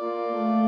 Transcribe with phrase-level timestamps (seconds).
[0.00, 0.59] Keeping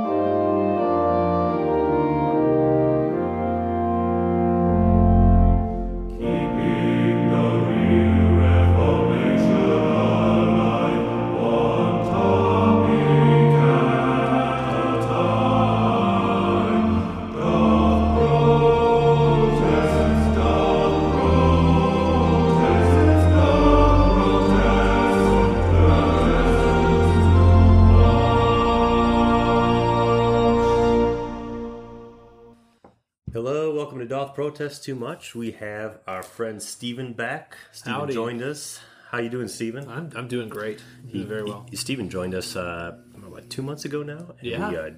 [34.54, 35.34] Protest Too Much.
[35.34, 37.56] We have our friend Stephen back.
[37.72, 38.12] Stephen Howdy.
[38.12, 38.78] joined us.
[39.10, 39.88] How you doing, Stephen?
[39.88, 40.82] I'm, I'm doing great.
[41.10, 41.64] Doing very well.
[41.70, 44.18] He- Stephen joined us uh, what, two months ago now.
[44.18, 44.68] and Yeah.
[44.70, 44.90] We uh,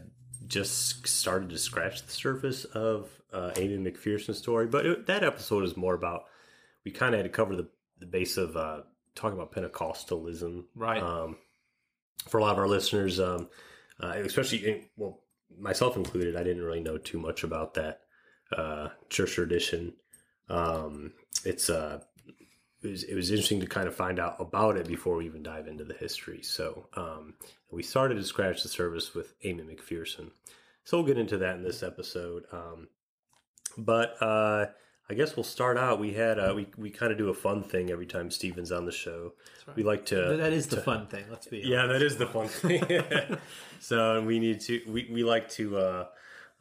[0.49, 5.63] just started to scratch the surface of uh, Aimee McPherson's story, but it, that episode
[5.63, 6.25] is more about
[6.85, 7.69] we kind of had to cover the,
[8.01, 8.81] the base of uh,
[9.15, 11.01] talking about Pentecostalism, Right.
[11.01, 11.37] Um,
[12.27, 13.49] for a lot of our listeners, um,
[14.03, 15.21] uh, especially in, well,
[15.57, 18.01] myself included, I didn't really know too much about that
[18.57, 19.95] uh, church tradition.
[20.49, 21.13] Um,
[21.45, 22.01] it's uh,
[22.83, 25.43] it was, it was interesting to kind of find out about it before we even
[25.43, 26.43] dive into the history.
[26.43, 27.35] So um,
[27.71, 30.31] we started to scratch the surface with Aimee McPherson.
[30.85, 32.45] So we'll get into that in this episode.
[32.53, 32.89] Um,
[33.79, 34.67] but uh,
[35.09, 35.99] I guess we'll start out.
[35.99, 38.85] We had uh, we we kind of do a fun thing every time Stephen's on
[38.85, 39.33] the show.
[39.77, 41.25] We like to that is the fun thing.
[41.31, 42.85] Let's be yeah, that is the fun thing.
[43.81, 46.07] so we need to we, we like to uh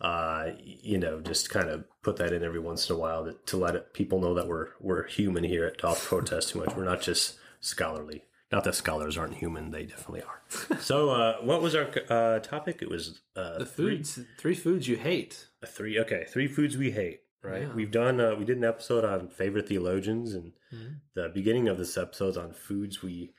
[0.03, 3.33] uh you know just kind of put that in every once in a while to,
[3.45, 6.75] to let it, people know that we're we're human here at Doth Protest Too Much.
[6.75, 8.23] We're not just scholarly.
[8.51, 10.41] Not that scholars aren't human; they definitely are.
[10.79, 12.79] so, uh, what was our uh, topic?
[12.83, 14.19] It was uh, the foods.
[14.37, 15.47] Three foods you hate.
[15.63, 15.97] a three.
[15.99, 17.21] Okay, three foods we hate.
[17.41, 17.63] Right.
[17.63, 17.73] Yeah.
[17.73, 18.21] We've done.
[18.21, 20.97] Uh, we did an episode on favorite theologians, and Mhm.
[21.15, 23.33] the beginning of this episode's on foods we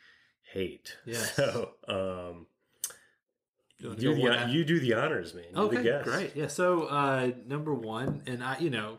[0.53, 0.97] hate.
[1.07, 1.35] Yes.
[1.37, 2.47] So, um,
[3.79, 5.45] You wanna you, go do the, you do the honors, man.
[5.55, 6.37] You're the Okay, great.
[6.37, 6.47] Yeah.
[6.47, 8.99] So uh, number one, and I, you know,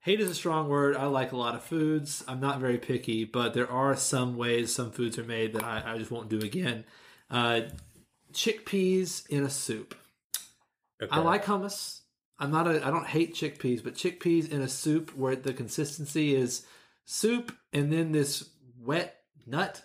[0.00, 0.96] hate is a strong word.
[0.96, 2.24] I like a lot of foods.
[2.26, 5.94] I'm not very picky, but there are some ways some foods are made that I,
[5.94, 6.84] I just won't do again.
[7.30, 7.62] Uh,
[8.32, 9.94] chickpeas in a soup.
[11.02, 11.10] Okay.
[11.10, 12.00] I like hummus.
[12.38, 12.84] I'm not a.
[12.84, 16.66] I don't hate chickpeas, but chickpeas in a soup where the consistency is
[17.04, 18.48] soup and then this
[18.80, 19.16] wet
[19.46, 19.82] nut.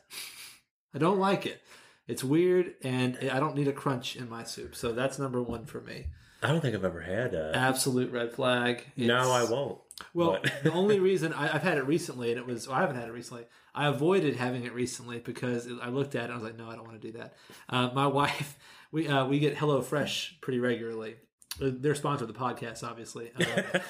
[0.94, 1.62] I don't like it.
[2.10, 4.76] It's weird, and I don't need a crunch in my soup.
[4.76, 6.08] So that's number one for me.
[6.42, 7.52] I don't think I've ever had a.
[7.56, 8.84] Absolute red flag.
[8.98, 9.78] no, I won't.
[10.14, 12.96] Well, the only reason I, I've had it recently, and it was well, I haven't
[12.96, 13.46] had it recently.
[13.76, 16.24] I avoided having it recently because I looked at it.
[16.26, 17.36] and I was like, no, I don't want to do that.
[17.70, 18.58] Uh, my wife,
[18.92, 21.16] we uh, we get HelloFresh pretty regularly.
[21.62, 23.90] Uh, They're sponsored the podcast, obviously, uh,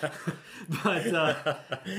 [0.84, 1.36] but uh,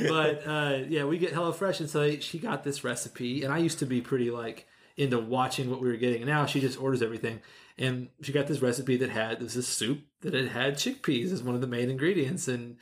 [0.08, 3.78] but uh, yeah, we get HelloFresh, and so she got this recipe, and I used
[3.78, 4.66] to be pretty like
[5.00, 7.40] into watching what we were getting, and now she just orders everything.
[7.78, 11.42] And she got this recipe that had this is soup that it had chickpeas as
[11.42, 12.76] one of the main ingredients, and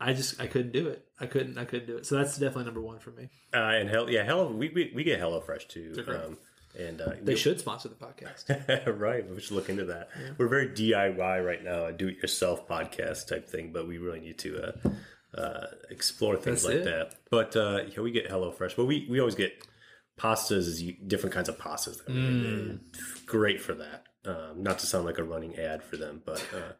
[0.00, 1.06] I just I couldn't do it.
[1.20, 2.06] I couldn't I couldn't do it.
[2.06, 3.28] So that's definitely number one for me.
[3.54, 4.50] uh, and hell, yeah, hello.
[4.50, 5.94] We, we we get HelloFresh too.
[6.08, 6.38] Um,
[6.78, 8.98] and uh, They should sponsor the podcast.
[9.00, 9.28] right.
[9.28, 10.08] We should look into that.
[10.38, 14.62] We're very DIY right now, a do-it-yourself podcast type thing, but we really need to
[14.68, 14.90] uh,
[15.36, 16.84] uh, explore things That's like it.
[16.84, 17.14] that.
[17.28, 19.66] But uh, yeah, we get HelloFresh, but we, we always get
[20.20, 22.02] pastas, is different kinds of pastas.
[22.04, 22.80] Mm.
[23.26, 24.04] Great for that.
[24.24, 26.72] Um, not to sound like a running ad for them, but uh,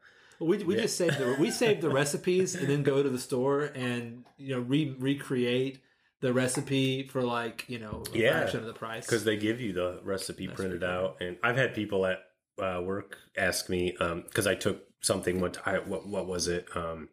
[0.44, 3.64] we we just save the we save the recipes and then go to the store
[3.74, 5.80] and you know re- recreate
[6.20, 9.06] the recipe for like you know a Yeah, fraction of the price.
[9.06, 12.18] because they give you the recipe printed out, and I've had people at
[12.60, 15.40] uh, work ask me because I took something.
[15.40, 16.68] What I what what was it?
[16.76, 17.08] Um,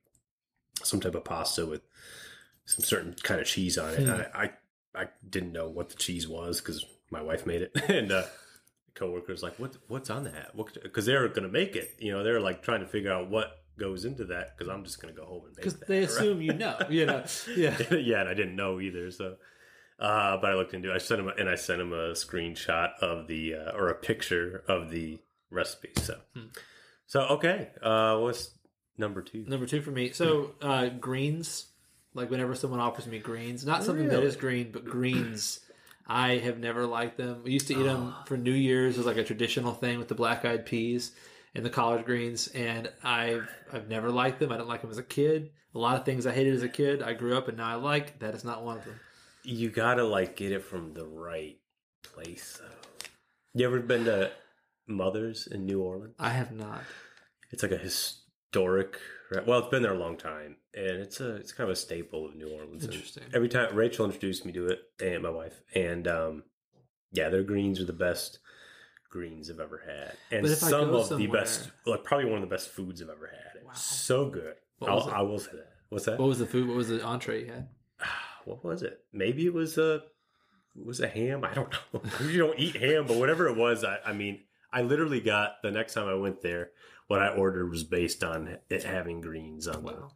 [0.84, 1.82] some type of pasta with
[2.66, 4.04] some certain kind of cheese on it.
[4.04, 4.12] Hmm.
[4.38, 4.52] I, I
[4.98, 8.24] I didn't know what the cheese was because my wife made it, and uh,
[8.96, 10.52] coworkers like, "What what's on that?"
[10.84, 11.96] Because they're going to make it.
[12.00, 15.00] You know, they're like trying to figure out what goes into that because I'm just
[15.02, 16.10] going to go home and make because they right?
[16.10, 17.24] assume you know, you know,
[17.56, 17.78] yeah.
[17.92, 19.12] yeah, and I didn't know either.
[19.12, 19.36] So,
[20.00, 20.92] uh, but I looked into.
[20.92, 20.96] it.
[20.96, 23.96] I sent him, a, and I sent him a screenshot of the uh, or a
[23.96, 25.20] picture of the
[25.52, 25.92] recipe.
[25.98, 26.48] So, Hmm.
[27.06, 27.70] so okay.
[27.82, 28.52] Uh, what's
[28.98, 29.46] number two?
[29.48, 30.12] Number two for me.
[30.12, 31.67] So uh, greens,
[32.18, 34.28] like whenever someone offers me greens, not something that Really?
[34.28, 35.62] is green, but greens.
[36.08, 37.44] I have never liked them.
[37.44, 38.24] We used to eat them ah.
[38.26, 41.12] for New Year's as like a traditional thing with the black eyed peas
[41.54, 44.52] and the collard greens, and I've I've never liked them.
[44.52, 45.52] I didn't like them as a kid.
[45.76, 47.76] A lot of things I hated as a kid, I grew up and now I
[47.76, 48.20] like.
[48.20, 49.00] That is not one of them.
[49.44, 51.58] You gotta like get it from the right
[52.04, 52.60] place.
[52.60, 53.08] Though.
[53.54, 54.32] You ever been to
[54.88, 56.16] Mother's in New Orleans?
[56.18, 56.82] I have not.
[57.52, 58.98] It's like a historic.
[59.46, 62.26] Well, it's been there a long time, and it's a it's kind of a staple
[62.26, 62.84] of New Orleans.
[62.84, 63.24] And Interesting.
[63.34, 66.44] Every time Rachel introduced me to it, and my wife, and um,
[67.12, 68.40] yeah, their greens are the best
[69.10, 72.42] greens I've ever had, and But if I some of the best, like probably one
[72.42, 73.62] of the best foods I've ever had.
[73.62, 74.56] It was so good.
[74.80, 75.14] What I'll, was it?
[75.14, 75.72] I will say that.
[75.90, 76.20] What's that?
[76.20, 76.68] What was the food?
[76.68, 77.68] What was the entree you had?
[78.46, 79.02] what was it?
[79.12, 80.04] Maybe it was a
[80.76, 81.44] was a ham.
[81.44, 82.02] I don't know.
[82.22, 84.42] you don't eat ham, but whatever it was, I, I mean,
[84.72, 86.72] I literally got the next time I went there.
[87.08, 90.12] What I ordered was based on it having greens on Wow.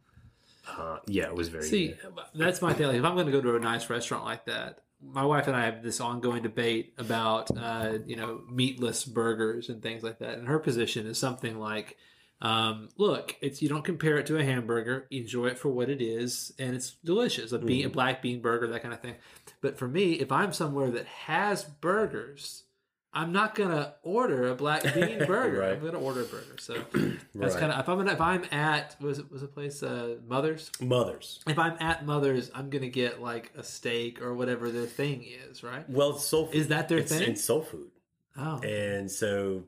[0.66, 0.72] the.
[0.82, 2.12] Uh, yeah, it was very See, good.
[2.34, 2.86] that's my thing.
[2.86, 5.56] Like, if I'm going to go to a nice restaurant like that, my wife and
[5.56, 10.38] I have this ongoing debate about, uh, you know, meatless burgers and things like that.
[10.38, 11.96] And her position is something like,
[12.40, 15.06] um, look, it's you don't compare it to a hamburger.
[15.10, 17.50] Enjoy it for what it is, and it's delicious.
[17.52, 17.92] A bean, a Mm-hmm.
[17.92, 19.14] black bean burger, that kind of thing.
[19.60, 22.64] But for me, if I'm somewhere that has burgers,
[23.14, 25.60] I'm not gonna order a black bean burger.
[25.60, 25.72] Right.
[25.74, 26.56] I'm gonna order a burger.
[26.58, 26.74] So
[27.34, 27.60] that's Right.
[27.60, 30.70] kind of if I'm gonna, if I'm at was it was a place uh, Mother's
[30.80, 31.40] Mothers.
[31.46, 35.62] if I'm at Mother's, I'm gonna get like a steak or whatever their thing is,
[35.62, 35.88] right?
[35.90, 36.54] Well, soul food.
[36.56, 37.30] Is that their it's, thing?
[37.32, 37.90] It's soul food,
[38.36, 39.64] Oh, and so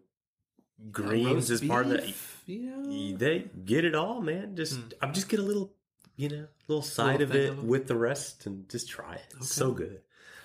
[0.91, 2.15] greens is part of that.
[2.47, 4.57] know, They get it all, man.
[4.57, 5.71] Just I'm just get a little,
[6.17, 9.35] you know, little side Little of it of with the rest, and just try it.
[9.37, 10.01] It's so good.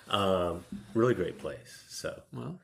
[0.10, 1.84] Um, really great place.
[1.88, 2.60] So, well,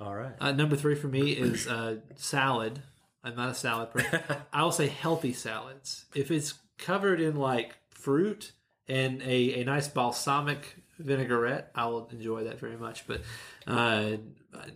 [0.00, 0.32] all right.
[0.40, 2.82] uh, number three for me is uh, salad.
[3.22, 4.20] I'm not a salad person.
[4.52, 6.06] I will say healthy salads.
[6.14, 8.52] If it's covered in like fruit
[8.88, 13.06] and a, a nice balsamic vinaigrette, I will enjoy that very much.
[13.06, 13.20] But
[13.66, 14.16] uh,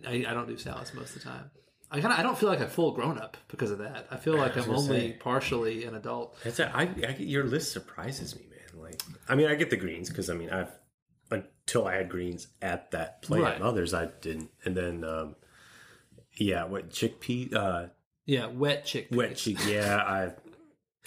[0.07, 1.49] I, I don't do salads most of the time.
[1.91, 4.07] I kind of I don't feel like a full grown up because of that.
[4.11, 5.17] I feel like was I'm only say.
[5.19, 6.35] partially an adult.
[6.43, 8.83] It's a, I, I your list surprises me, man.
[8.83, 10.71] Like, I mean, I get the greens because I mean, I've
[11.35, 13.41] until I had greens at that place.
[13.41, 13.61] Right.
[13.61, 15.35] Others I didn't, and then um,
[16.37, 17.85] yeah, what chickpea, uh,
[18.25, 19.15] Yeah, wet chickpeas.
[19.15, 19.57] wet cheek.
[19.67, 20.23] Yeah, I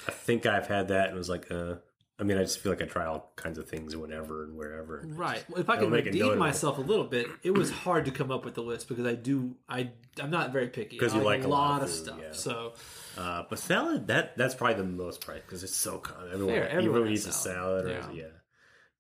[0.06, 1.75] I think I've had that and was like, uh,
[2.20, 5.04] I mean, I just feel like I try all kinds of things whenever and wherever.
[5.06, 5.44] Right.
[5.48, 8.10] Well, if I I'll can a redeem myself a little bit, it was hard to
[8.10, 9.90] come up with the list because I do I
[10.20, 10.96] I'm not very picky.
[10.96, 12.19] Because you like a lot of food, stuff.
[12.20, 12.32] yeah.
[12.32, 12.75] So
[13.16, 16.32] Uh, but salad, that that's probably the most price because it's so common.
[16.32, 17.84] Everyone, Fair, everyone everyone eats a salad.
[17.84, 18.22] salad, or Yeah.
[18.25, 18.28] yeah.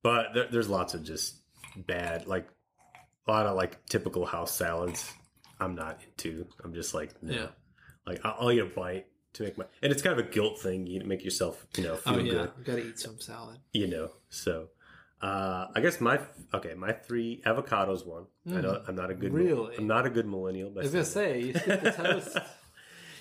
[0.02, 1.34] But there, there's lots of just
[1.76, 2.48] bad, like
[3.26, 5.12] a lot of like typical house salads.
[5.60, 6.46] I'm not into.
[6.62, 7.34] I'm just like, no.
[7.34, 7.46] Yeah.
[8.06, 10.58] like I'll, I'll eat a bite to make my, and it's kind of a guilt
[10.60, 10.86] thing.
[10.86, 13.58] You make yourself, you know, feel oh yeah, good, got to eat some salad.
[13.72, 14.10] you know.
[14.30, 14.68] So,
[15.20, 16.20] uh, I guess my
[16.54, 18.26] okay, my three avocados one.
[18.50, 19.36] I don't, I'm not a good, Hmm.
[19.36, 19.76] Really?
[19.76, 20.70] I'm not a good millennial.
[20.70, 22.38] I But was gonna say you skipped the toast.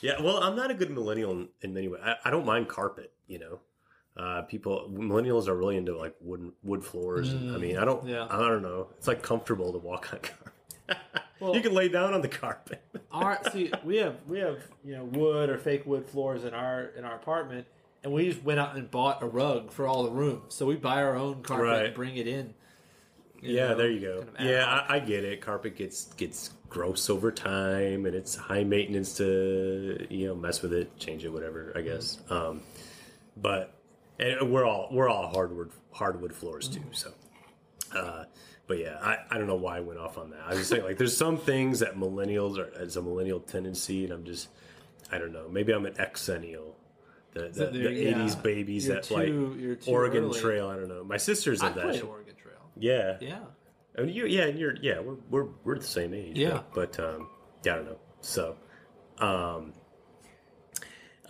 [0.01, 2.01] Yeah, well, I'm not a good millennial in, in many ways.
[2.05, 3.59] I, I don't mind carpet, you know.
[4.17, 7.31] Uh, people, millennials are really into like wood wood floors.
[7.31, 8.27] and, I mean, I don't, Mm, yeah.
[8.29, 8.87] I don't know.
[8.97, 10.53] It's like comfortable to walk on carpet.
[11.39, 12.81] Well- you can lay down on the carpet.
[13.11, 16.85] our see we have we have you know wood or fake wood floors in our
[16.97, 17.67] in our apartment,
[18.03, 20.55] and we just went out and bought a rug for all the rooms.
[20.55, 21.85] So we buy our own carpet Right.
[21.85, 22.55] and bring it in.
[23.39, 24.23] yeah, know, there you go.
[24.23, 24.65] kind of yeah.
[24.89, 25.41] I, I get it.
[25.41, 30.73] Carpet gets gets gross over time, and it's high maintenance to you know mess with
[30.73, 31.71] it, change it, whatever.
[31.75, 32.17] I guess.
[32.31, 32.61] Um,
[33.39, 33.75] but
[34.19, 36.83] and we're all we're all hardwood hardwood floors too.
[36.91, 37.11] So,
[37.95, 38.25] uh,
[38.67, 40.41] but yeah, I, I don't know why I went off on that.
[40.45, 44.03] I was just saying like there's some things that millennials are as a millennial tendency,
[44.03, 44.49] and I'm just
[45.11, 45.47] I don't know.
[45.49, 46.73] Maybe I'm an exennial.
[47.33, 48.13] The, the, there- the yeah.
[48.13, 49.15] 80s babies You're that too-
[49.77, 50.39] like Oregon early.
[50.39, 50.69] Trail.
[50.69, 51.03] I don't know.
[51.03, 52.03] My sister's in that.
[52.03, 52.55] Oregon Trail.
[52.75, 53.17] Yeah.
[53.21, 53.39] Yeah.
[53.97, 56.35] I mean, you, yeah, and you're, yeah, we're, we're, we're the same age.
[56.37, 56.61] Yeah.
[56.73, 57.29] But, but, um,
[57.63, 57.99] yeah, I don't know.
[58.21, 58.55] So,
[59.19, 59.73] um,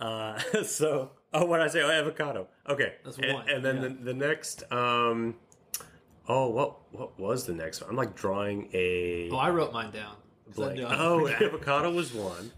[0.00, 1.82] uh, so, oh, what did I say?
[1.82, 2.48] Oh, avocado.
[2.68, 2.94] Okay.
[3.04, 3.82] That's And- one, And, then yeah.
[3.82, 5.34] the, the next, um,
[6.28, 7.90] oh, what, what was the next one?
[7.90, 10.16] I'm like drawing a Oh, I wrote mine down.
[10.54, 10.76] Blank.
[10.76, 12.50] knew I was Oh, avocado was one.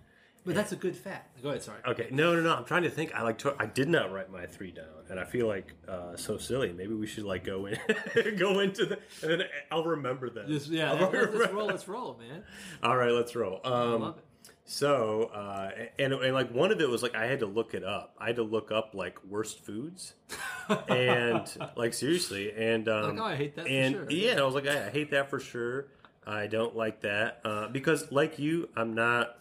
[0.46, 1.28] but that's a good fat.
[1.42, 1.62] Go ahead.
[1.62, 1.78] Sorry.
[1.86, 2.54] Okay, no, no, no.
[2.54, 3.12] I'm trying to think.
[3.14, 6.14] I like to, I did not write my three down, and I feel like uh,
[6.16, 6.72] so silly.
[6.72, 7.76] Maybe we should like go in,
[8.38, 10.30] go into the, and then I'll remember.
[10.46, 10.92] Just, yeah.
[10.92, 11.66] I'll Let's, let's roll.
[11.66, 12.42] Let's roll, man.
[12.82, 13.60] All right, let's roll.
[13.64, 14.24] I Um, love it.
[14.72, 17.82] So, uh, and, and like one of it was like I had to look it
[17.82, 18.14] up.
[18.20, 20.14] I had to look up like worst foods,
[20.88, 21.44] and
[21.76, 24.10] like seriously, and um, Like, oh, I hate that for and sure.
[24.10, 25.88] yeah, I was like, I, I hate that for sure.
[26.24, 29.36] I don't like that uh, because, like you, I'm not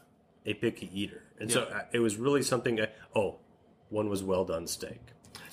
[0.48, 1.77] a picky eater, and so Yeah.
[1.77, 2.81] uh, it was really something.
[2.81, 3.36] I, oh,
[3.89, 5.00] one was well done steak,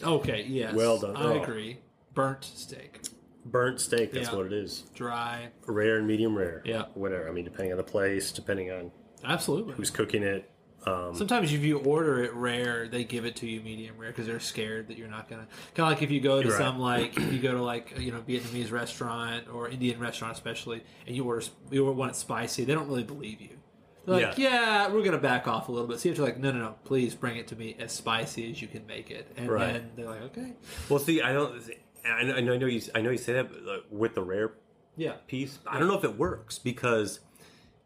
[0.03, 0.45] Okay.
[0.49, 0.75] Yes.
[0.75, 1.17] Well done.
[1.17, 1.43] I Oh.
[1.43, 1.81] agree.
[2.15, 3.01] Burnt steak,
[3.45, 4.13] burnt steak.
[4.13, 4.37] That's Yeah.
[4.37, 4.85] what it is.
[4.95, 5.49] dry.
[5.67, 6.63] Rare and medium rare.
[6.65, 6.87] Yeah.
[6.95, 7.29] whatever.
[7.29, 8.91] I mean, depending on the place, depending on
[9.27, 9.75] Absolutely.
[9.75, 10.51] who's cooking it.
[10.87, 14.27] Um, Sometimes if you order it rare, they give it to you medium rare because
[14.27, 15.49] they're scared that you're not gonna.
[15.75, 16.59] Kind of like if you go to Right.
[16.59, 20.85] some like if you go to like you know Vietnamese restaurant or Indian restaurant especially,
[21.07, 23.59] and you order you want it spicy, they don't really believe you.
[24.07, 24.89] They're like, yeah.
[24.93, 25.99] we're gonna back off a little bit.
[25.99, 28.49] See, so if you're like, no, no, no, please bring it to me as spicy
[28.53, 29.73] as you can make it, and Right.
[29.73, 30.53] then they're like, okay,
[30.89, 31.61] Well, see, I don't.
[32.09, 32.81] I know, I know you.
[32.95, 34.53] I know you say that but, with the rare
[34.97, 35.59] yeah, piece.
[35.67, 37.19] I don't know if it works because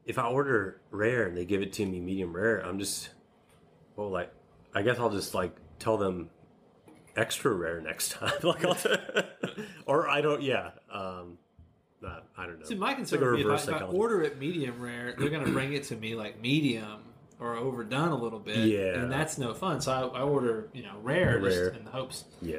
[0.07, 3.11] if I order rare and they give it to me medium rare, I'm just
[3.97, 4.33] well, like
[4.75, 6.31] I guess I'll just like tell them
[7.17, 8.33] extra rare next time.
[8.43, 8.77] like I'll
[9.87, 10.43] or I don't.
[10.43, 10.71] Yeah.
[10.93, 11.39] Um,
[12.05, 12.65] uh, I don't know.
[12.67, 15.45] See, my like concern be if I, if I order it medium rare, they're going
[15.45, 17.03] to bring it to me like medium
[17.39, 18.57] or overdone a little bit.
[18.69, 18.99] Yeah.
[18.99, 19.81] And that's no fun.
[19.83, 21.69] So I, I order, you know, rare, Rare.
[21.71, 22.59] just in the hopes Yeah.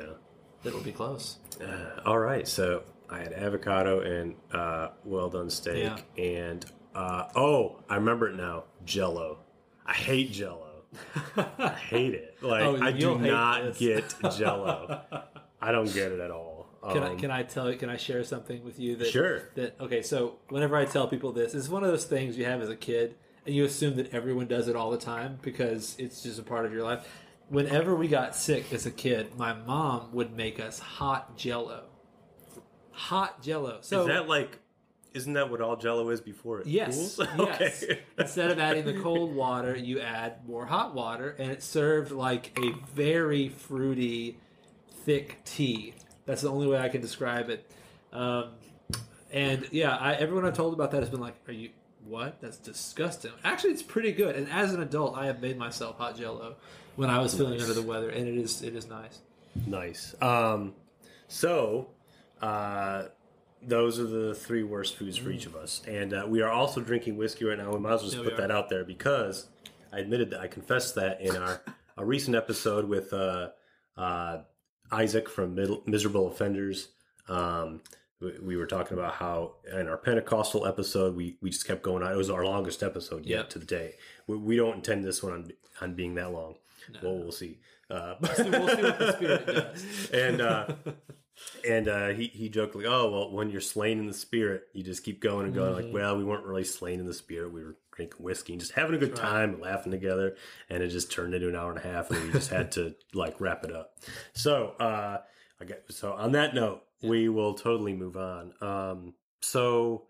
[0.62, 1.38] that it'll be close.
[1.60, 6.24] Uh, all right, so I had avocado and uh, well done steak, Yeah.
[6.24, 8.64] and uh, oh, I remember it now.
[8.86, 9.40] Jello.
[9.86, 10.68] I hate Jello.
[11.38, 12.28] I hate it.
[12.42, 13.78] Like Oh, I do not this.
[13.78, 15.02] get Jello.
[15.62, 16.68] I don't get it at all.
[16.92, 17.78] Can I Um, can I tell you?
[17.78, 19.44] Can I share something with you that Sure.
[19.56, 20.02] that okay?
[20.02, 22.76] So whenever I tell people this, it's one of those things you have as a
[22.76, 26.44] kid, and you assume that everyone does it all the time because it's just a
[26.44, 27.08] part of your life.
[27.50, 31.84] Whenever we got sick as a kid, my mom would make us hot Jello.
[32.92, 33.78] Hot Jello.
[33.82, 34.58] So is that like?
[35.14, 37.18] Isn't that what all Jello is before it Yes.
[37.18, 37.30] cools?
[37.38, 37.84] Yes.
[37.84, 38.00] okay.
[38.18, 42.58] Instead of adding the cold water, you add more hot water, and it's served like
[42.58, 44.38] a very fruity,
[45.06, 45.94] thick tea.
[46.26, 47.70] That's the only way I can describe it.
[48.14, 48.52] Um,
[49.32, 51.70] and yeah, I, everyone I've told about that has been like, "Are you
[52.06, 52.40] what?
[52.40, 54.36] That's disgusting." Actually, it's pretty good.
[54.36, 56.56] And as an adult, I have made myself hot Jello
[56.96, 57.62] when I was feeling Nice.
[57.64, 59.20] under the weather, and it is it is nice.
[59.68, 60.16] Nice.
[60.22, 60.74] Um,
[61.28, 61.88] so,
[62.42, 63.06] uh,
[63.64, 66.82] those are the three worst foods for each of us, and uh, we are also
[66.82, 67.72] drinking whiskey right now.
[67.72, 69.48] We might as well just Yeah, put that out there because
[69.94, 71.62] I admitted that I confessed that in our
[71.98, 73.50] a recent episode with uh,
[73.98, 74.40] uh,
[74.92, 76.90] Isaac from Mid- Miserable Offenders.
[77.28, 77.82] Um,
[78.20, 82.04] we, we were talking about how in our Pentecostal episode we, we just kept going
[82.04, 82.12] on.
[82.12, 83.96] It was our longest episode yet to the day.
[84.28, 85.52] We, we don't intend this one on,
[85.82, 86.56] on being that long.
[86.94, 87.00] No.
[87.04, 87.60] Well, we'll see.
[87.90, 90.10] Uh, we'll see what the spirit does.
[90.12, 90.68] and uh,
[91.68, 94.84] and uh, he he joked like, "Oh well, when you're slain in the spirit, you
[94.84, 95.84] just keep going and going." Mhm.
[95.86, 98.74] Like, well, we weren't really slain in the spirit; we were drinking whiskey and just
[98.74, 100.36] having a good That's time and laughing together.
[100.70, 102.96] And it just turned into an hour and a half, and we just had to
[103.14, 103.96] like wrap it up.
[104.34, 105.20] So, uh,
[105.60, 108.54] I get so on that note, we will totally move on.
[108.62, 110.08] Um, so.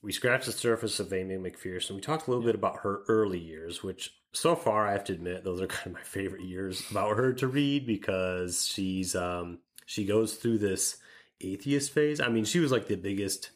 [0.00, 1.96] We scratched the surface of Aimee McPherson.
[1.96, 5.12] We talked a little bit about her early years, which so far I have to
[5.12, 9.58] admit those are kind of my favorite years about her to read because she's um
[9.88, 10.98] she goes through this
[11.40, 12.20] atheist phase.
[12.20, 13.50] I mean, she was like the biggest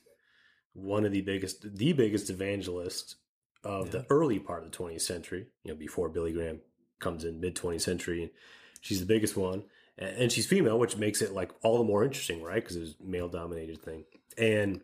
[0.73, 3.17] one of the biggest the biggest evangelist
[3.63, 3.93] of Yeah.
[4.01, 6.63] the early part of the 20th century, you know, before Billy Graham
[7.01, 8.33] comes in mid 20th century
[8.81, 9.65] she's the biggest one
[9.99, 12.63] and, she's female, which makes it like all the more interesting, right?
[12.63, 14.05] Because it was male dominated thing.
[14.39, 14.81] And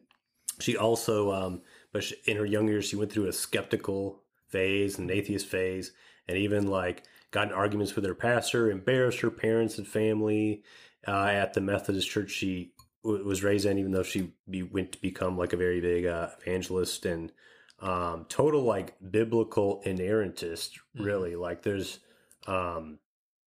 [0.61, 1.63] she also um
[1.93, 5.47] but she, in her young years she went through a skeptical phase and an atheist
[5.47, 5.93] phase
[6.29, 10.63] and even like got in arguments with her pastor embarrassed her parents and family
[11.09, 12.73] uh, at the methodist church she
[13.03, 16.05] w- was raised in even though she be, went to become like a very big
[16.07, 17.33] uh, evangelist and
[17.81, 21.05] um, total like biblical inerrantist Mhm.
[21.09, 21.99] really like there's
[22.47, 22.99] um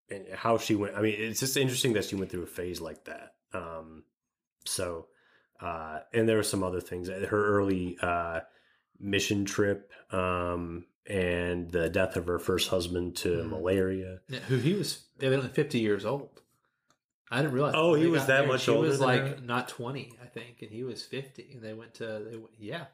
[0.10, 2.80] and how she went i mean it's just interesting that she went through a phase
[2.82, 4.04] like that um
[4.66, 5.08] so
[5.62, 8.40] uh and there were some other things her early uh
[9.00, 13.50] mission trip um and the death of her first husband to Mhm.
[13.50, 16.41] malaria Yeah, who he was evidently fifty years old.
[17.32, 17.74] I didn't realize.
[17.76, 19.38] Oh, he was that married, much She older was than like her?
[19.44, 21.52] not twenty, I think, and he was fifty.
[21.54, 22.86] And they went to they went, yeah.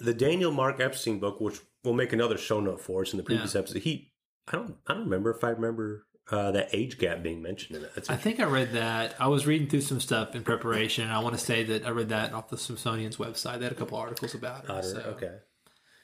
[0.00, 3.24] the daniel mark epstein book which we'll make another show note for us in the
[3.24, 4.12] previous episode he
[4.46, 7.84] i don't i don't remember if i remember uh that age gap being mentioned in
[7.84, 9.16] it I think I read that.
[9.18, 11.04] I was reading through some stuff in preparation.
[11.04, 13.58] and I want to say that I read that off the Smithsonian's website.
[13.58, 14.84] They had a couple articles about it.
[14.84, 15.38] So- okay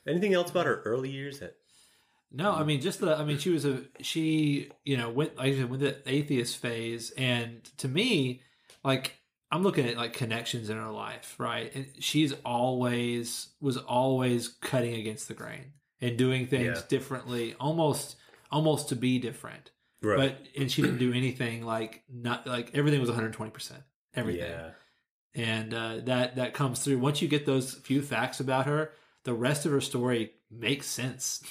[0.07, 1.55] anything else about her early years that
[2.37, 3.17] No, I mean just the.
[3.17, 4.71] I mean she was a she.
[4.85, 8.43] You know went like I said, went the atheist phase, and to me,
[8.85, 9.15] like
[9.51, 11.75] I'm looking at like connections in her life, right?
[11.75, 16.83] And she's always was always cutting against the grain and doing things Yeah.
[16.89, 18.17] differently, almost
[18.51, 19.71] almost to be different.
[20.03, 23.83] right But and she didn't do anything like not like everything was 120 percent
[24.15, 24.71] everything, yeah
[25.35, 28.93] and uh, that that comes through once you get those few facts about her.
[29.25, 31.43] The rest of her story makes sense.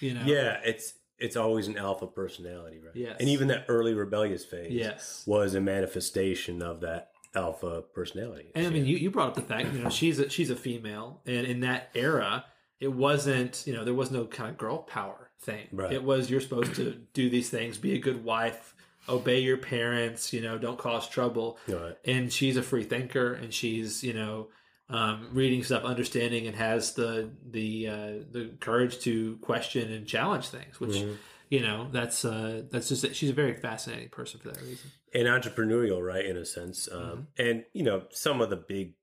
[0.00, 0.22] You know.
[0.24, 2.94] Yeah, it's it's always an alpha personality, right?
[2.94, 3.16] Yes.
[3.18, 5.22] And even that early rebellious phase Yes.
[5.26, 8.50] was a manifestation of that alpha personality.
[8.54, 10.56] And I mean, you, you brought up the fact, you know, she's a, she's a
[10.56, 12.44] female, and in that era,
[12.80, 15.66] it wasn't, you know, there was no kind of girl power thing.
[15.72, 15.92] Right.
[15.92, 18.74] It was you're supposed to do these things, be a good wife,
[19.08, 21.58] obey your parents, you know, don't cause trouble.
[21.66, 21.96] Right.
[22.04, 24.48] And she's a free thinker, and she's, you know,
[24.88, 30.48] um, reading stuff, understanding, and has the the uh, the courage to question and challenge
[30.48, 30.96] things, which.
[30.96, 31.16] Mhm.
[31.48, 34.90] You know, that's uh, that's just she's a very fascinating person for that reason.
[35.14, 36.88] And entrepreneurial, right, in a sense.
[36.90, 37.20] Um, Mm-hmm.
[37.38, 38.94] And, you know, some of the big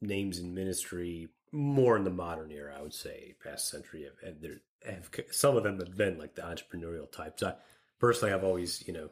[0.00, 4.52] names in ministry more in the modern era, I would say, past century, have, have,
[4.84, 7.42] have some of them have been like the entrepreneurial types.
[7.44, 7.54] I
[8.00, 9.10] personally, I've always, you know,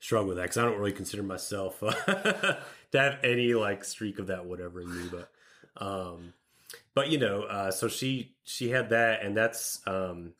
[0.00, 1.92] struggled with that because I don't really consider myself uh,
[2.92, 5.30] to have any like streak of that whatever in me, but.
[5.78, 6.32] Um,
[6.94, 10.32] but you know, uh, so she she had that, and that's um,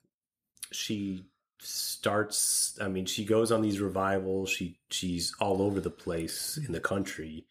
[0.72, 1.26] she
[1.58, 2.78] starts.
[2.80, 4.50] I mean, she goes on these revivals.
[4.50, 7.46] She she's all over the place in the country,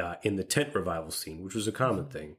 [0.00, 2.36] uh, in the tent revival scene, which was a common thing.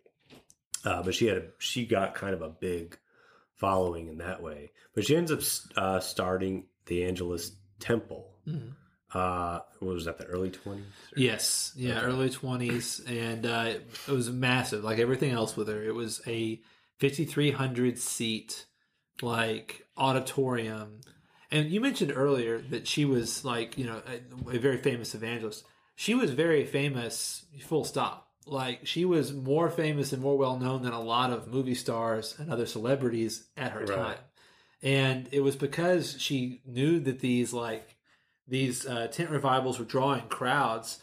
[0.85, 2.97] Uh, but she had a she got kind of a big
[3.55, 4.71] following in that way.
[4.95, 5.41] But she ends up
[5.75, 8.29] uh, starting the Angelus Temple.
[8.47, 8.71] Mhm.
[9.13, 10.17] Uh, what was that?
[10.17, 10.85] The early twenties.
[11.15, 12.05] Yes, yeah, Okay.
[12.07, 13.73] early twenties, and uh,
[14.07, 14.83] it was massive.
[14.83, 16.61] Like everything else with her, it was a
[16.97, 18.65] fifty three hundred seat
[19.21, 21.01] like auditorium.
[21.49, 25.63] And you mentioned earlier that she was like you know a, a very famous evangelist.
[25.95, 27.45] She was very famous.
[27.65, 28.27] Full stop.
[28.45, 32.35] Like she was more famous and more well known than a lot of movie stars
[32.37, 33.95] and other celebrities at her Right.
[33.95, 34.17] time.
[34.83, 37.95] And it was because she knew that these like
[38.47, 40.99] these uh, tent revivals were drawing crowds,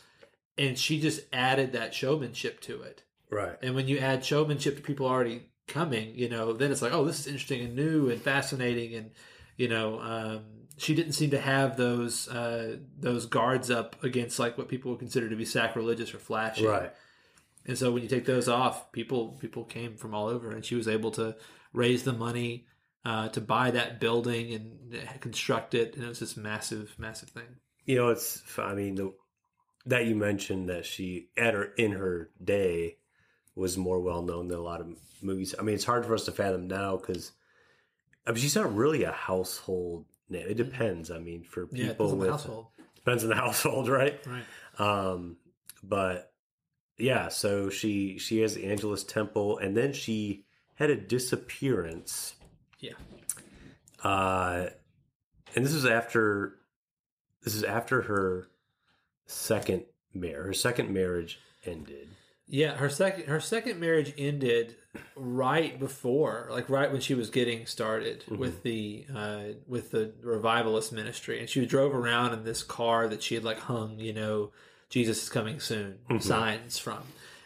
[0.56, 3.02] and she just added that showmanship to it.
[3.30, 3.56] Right.
[3.62, 7.04] And when you add showmanship to people already coming, you know, then it's like, oh,
[7.04, 9.10] this is interesting and new and fascinating, and
[9.56, 10.44] you know, um,
[10.76, 15.00] she didn't seem to have those uh, those guards up against like what people would
[15.00, 16.66] consider to be sacrilegious or flashy.
[16.66, 16.92] Right.
[17.66, 20.74] And so when you take those off, people people came from all over, and she
[20.74, 21.36] was able to
[21.72, 22.66] raise the money
[23.04, 27.56] uh, to buy that building and construct it, and it was this massive, massive thing.
[27.84, 28.42] You know, it's.
[28.58, 29.12] I mean, the,
[29.86, 32.96] that you mentioned that she at her in her day
[33.54, 34.88] was more well known than a lot of
[35.22, 35.54] movies.
[35.58, 37.32] I mean, it's hard for us to fathom now because
[38.26, 40.46] I mean, she's not really a household name.
[40.48, 41.10] It depends.
[41.10, 44.18] I mean, for Yeah, people on the with household, depends on the household, right?
[44.26, 44.44] right?
[44.80, 45.36] Um,
[45.82, 46.32] but
[46.96, 50.44] yeah, so she she has the Angelus Temple, and then she
[50.74, 52.34] had a disappearance.
[52.84, 54.08] Yeah.
[54.08, 54.70] Uh,
[55.54, 56.56] and this is after
[57.42, 58.48] this is after her
[59.26, 60.46] second marriage.
[60.46, 62.08] Her second marriage ended.
[62.46, 64.76] Yeah, her second her second marriage ended
[65.16, 70.92] right before, like right when she was getting started with the uh, with the revivalist
[70.92, 74.52] ministry, and she drove around in this car that she had like hung, you know,
[74.90, 77.02] Jesus is coming soon signs from,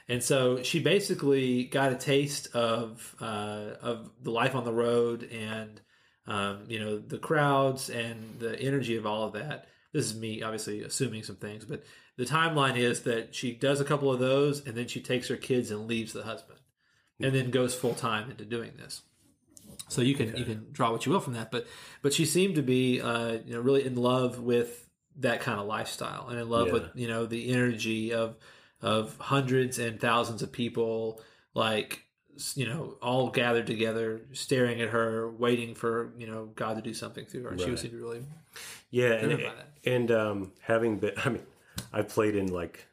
[0.08, 5.22] and so she basically got a taste of uh, of the life on the road
[5.24, 5.80] and
[6.26, 9.66] um, you know the crowds and the energy of all of that.
[9.92, 11.82] This is me obviously assuming some things, but
[12.16, 15.36] the timeline is that she does a couple of those and then she takes her
[15.36, 16.58] kids and leaves the husband
[17.20, 19.02] and then goes full time into doing this
[19.88, 21.66] so you can you can draw what you will from that but
[22.02, 25.66] but she seemed to be uh you know really in love with that kind of
[25.66, 26.72] lifestyle and in love Yeah.
[26.74, 28.36] with you know the energy of
[28.82, 31.20] of hundreds and thousands of people
[31.54, 32.04] like
[32.54, 36.94] you know all gathered together staring at her waiting for you know god to do
[36.94, 38.24] something through her and she was really
[38.90, 39.68] Yeah, and Driven by that.
[39.84, 41.42] and um, having been, I mean,
[41.92, 42.86] I played in like,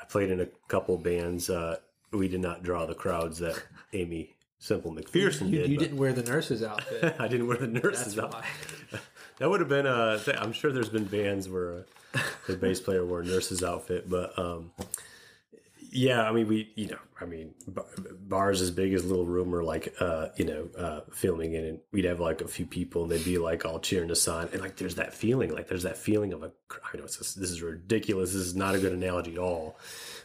[0.00, 1.48] I played in a couple bands.
[1.50, 1.76] Uh,
[2.12, 3.60] we did not draw the crowds that
[3.92, 5.70] Aimee Semple McPherson you, did.
[5.70, 8.34] You didn't wear the nurse's outfit I didn't wear the nurses that's out.
[8.34, 8.44] why
[9.38, 11.82] That would have been uh th- I'm sure there's been bands where uh,
[12.46, 14.72] the bass player wore a nurse's outfit, but um
[15.92, 17.52] yeah, I mean we you know, I mean
[18.28, 21.80] bars as big as little room or like uh you know, uh filming it and
[21.92, 24.60] we'd have like a few people and they'd be like all cheering us on and
[24.60, 26.52] like there's that feeling, like there's that feeling of a
[26.92, 28.32] I know this is ridiculous.
[28.32, 29.76] This is not a good analogy at all.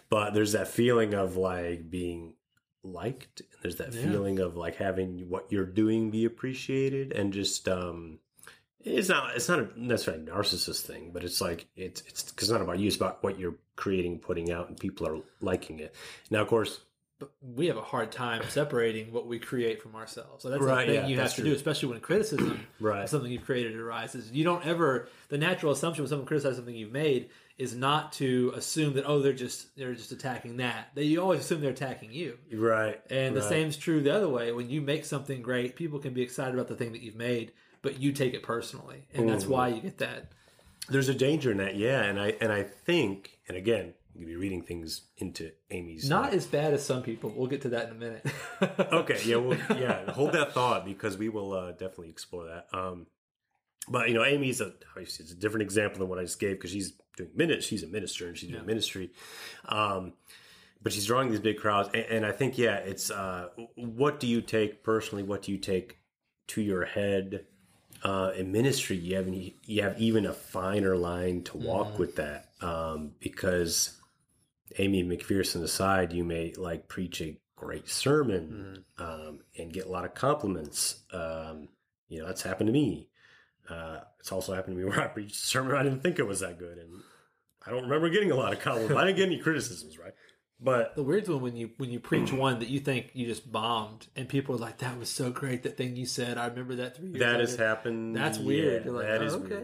[0.08, 2.36] But there's that feeling of like being
[2.84, 3.42] liked.
[3.42, 4.04] And there's that Yeah.
[4.12, 8.20] feeling of like having what you're doing be appreciated and just um
[8.86, 12.50] it's not it's not a necessarily a narcissist thing, but it's like it's it's because
[12.50, 15.80] it's not about you, it's about what you're creating, putting out, and people are liking
[15.80, 15.96] it.
[16.30, 16.80] Now, of course,
[17.20, 20.44] but we have a hard time separating what we create from ourselves.
[20.44, 21.52] So that's Right, the thing yeah, you have to true.
[21.52, 23.04] do, especially when criticism Right.
[23.04, 24.32] of something you've created arises.
[24.32, 28.52] You don't ever the natural assumption when someone criticizes something you've made is not to
[28.56, 30.90] assume that oh they're just they're just attacking that.
[30.94, 32.38] They you always assume they're attacking you.
[32.52, 33.50] right, And the right.
[33.50, 34.52] same's true the other way.
[34.52, 37.54] When you make something great, people can be excited about the thing that you've made,
[37.86, 40.32] but you take it personally, and that's why you get that.
[40.90, 44.28] There's a danger in that, yeah, and I and I think, and again, you could
[44.28, 47.32] be reading things into Aimee's Not as bad as some people.
[47.36, 48.26] We'll get to that in a minute.
[48.80, 53.06] okay yeah well yeah hold that thought because we will uh, definitely explore that um
[53.90, 56.52] but you know Aimee's a obviously it's a different example than what i just gave
[56.58, 58.66] because she's doing minutes she's a minister and she's doing Yeah.
[58.68, 59.12] ministry
[59.68, 60.14] um
[60.82, 64.28] but she's drawing these big crowds and, and i think yeah it's uh what do
[64.28, 65.98] you take personally what do you take
[66.48, 67.46] to your head
[68.06, 72.50] uh in ministry you have you have even a finer line to walk with that
[72.62, 74.00] um because
[74.78, 80.06] Aimee McPherson aside, you may like preach a great sermon um, and get a lot
[80.06, 81.04] of compliments.
[81.14, 81.70] Um,
[82.10, 83.10] you know, that's happened to me.
[83.70, 86.28] Uh, it's also happened to me where I preached a sermon I didn't think it
[86.28, 87.02] was that good, and
[87.66, 88.96] I don't remember getting a lot of compliments.
[88.96, 90.14] I didn't get any criticisms, right?
[90.60, 93.52] But The weird one when you when you preach one that you think you just
[93.52, 96.38] bombed, and people are like, "That was so great, that thing you said.
[96.38, 97.26] I remember that three years." Ago.
[97.26, 98.16] That later." has happened.
[98.16, 98.86] That's weird.
[98.86, 99.64] Yeah, like, that oh, is okay,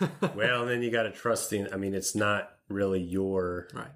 [0.00, 0.34] weird.
[0.36, 1.72] Well, then you got to trust in.
[1.72, 3.92] I mean, it's not really your right.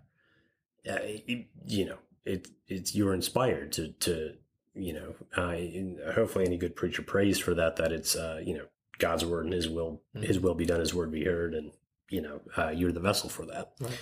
[0.88, 4.34] uh, it- you know, it it's you're inspired to to
[4.76, 8.66] you know, uh, hopefully any good preacher prays for that that it's uh, you know
[8.98, 11.72] God's word and His will His will be done, His word be heard, and
[12.08, 13.72] you know uh, you're the vessel for that.
[13.80, 13.98] Right.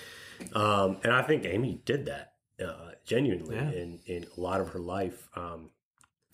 [0.55, 3.71] Um, and I think Aimee did that uh, genuinely Yeah.
[3.71, 5.29] in in a lot of her life.
[5.37, 5.71] Um,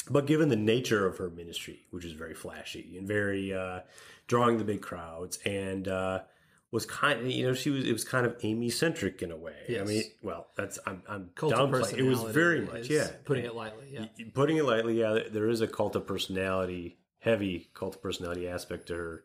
[0.09, 3.80] but given the nature of her ministry, which is very flashy and very uh,
[4.26, 6.20] drawing the big crowds, and uh,
[6.70, 9.37] was kind of you know she was it was kind of Aimee centric in a
[9.37, 9.78] way.
[9.80, 11.98] I mean, well, that's I'm I'm Cult downplaying.
[11.98, 13.09] It was very much yeah.
[13.24, 14.06] Putting it lightly, yeah.
[14.35, 18.48] Putting it lightly, yeah, there- there is a cult of personality, heavy cult of personality
[18.48, 19.24] aspect to her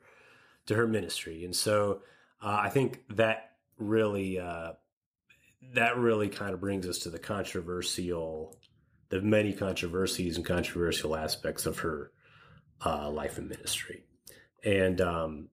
[0.68, 2.02] to her ministry, and so
[2.42, 4.74] uh, I think that really uh,
[5.76, 8.58] that really kind of brings us to the controversial,
[9.10, 12.12] the many controversies and controversial aspects of her
[12.86, 14.04] uh, life and ministry,
[14.64, 15.50] and um,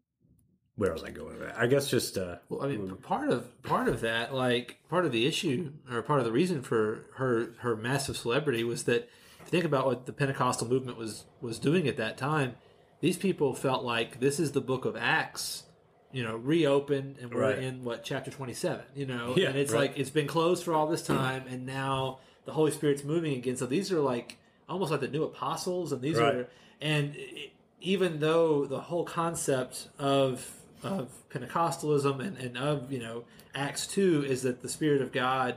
[0.76, 1.58] where was I going with that?
[1.58, 5.04] I guess just uh, Well, I mean, p- part of part of that, like part
[5.04, 9.08] of the issue or part of the reason for her her massive celebrity was that
[9.40, 12.54] if you think about what the Pentecostal movement was was doing at that time,
[13.00, 15.64] these people felt like this is the Book of Acts,
[16.12, 17.58] you know, reopened, and we're Right.
[17.58, 19.90] in what chapter twenty seven, you know, Yeah, and it's right.
[19.90, 23.56] like it's been closed for all this time, and now the Holy Spirit's moving again.
[23.56, 26.34] So these are like almost like the new apostles, and these Right.
[26.34, 26.48] are
[26.80, 33.24] and i- even though the whole concept of of Pentecostalism and, and of you know
[33.54, 35.56] Acts two is that the Spirit of God,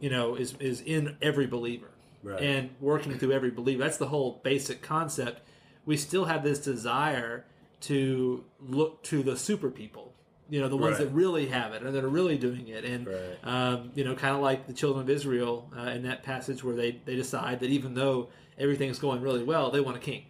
[0.00, 1.88] you know, is is in every believer
[2.22, 2.42] Right.
[2.42, 3.82] and working through every believer.
[3.84, 5.40] That's the whole basic concept.
[5.86, 7.44] We still have this desire
[7.82, 10.14] to look to the super people,
[10.50, 11.06] you know, the ones Right.
[11.08, 13.38] that really have it and that are really doing it, and Right.
[13.44, 16.74] um, you know, kind of like the children of Israel uh, in that passage where
[16.74, 20.24] they they decide that even though everything's going really well, they want a king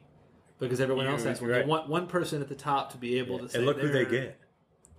[0.58, 1.50] because everyone else You're has one.
[1.50, 1.62] right.
[1.64, 3.88] They want one person at the top to be able to say, and look who
[3.88, 4.38] they get.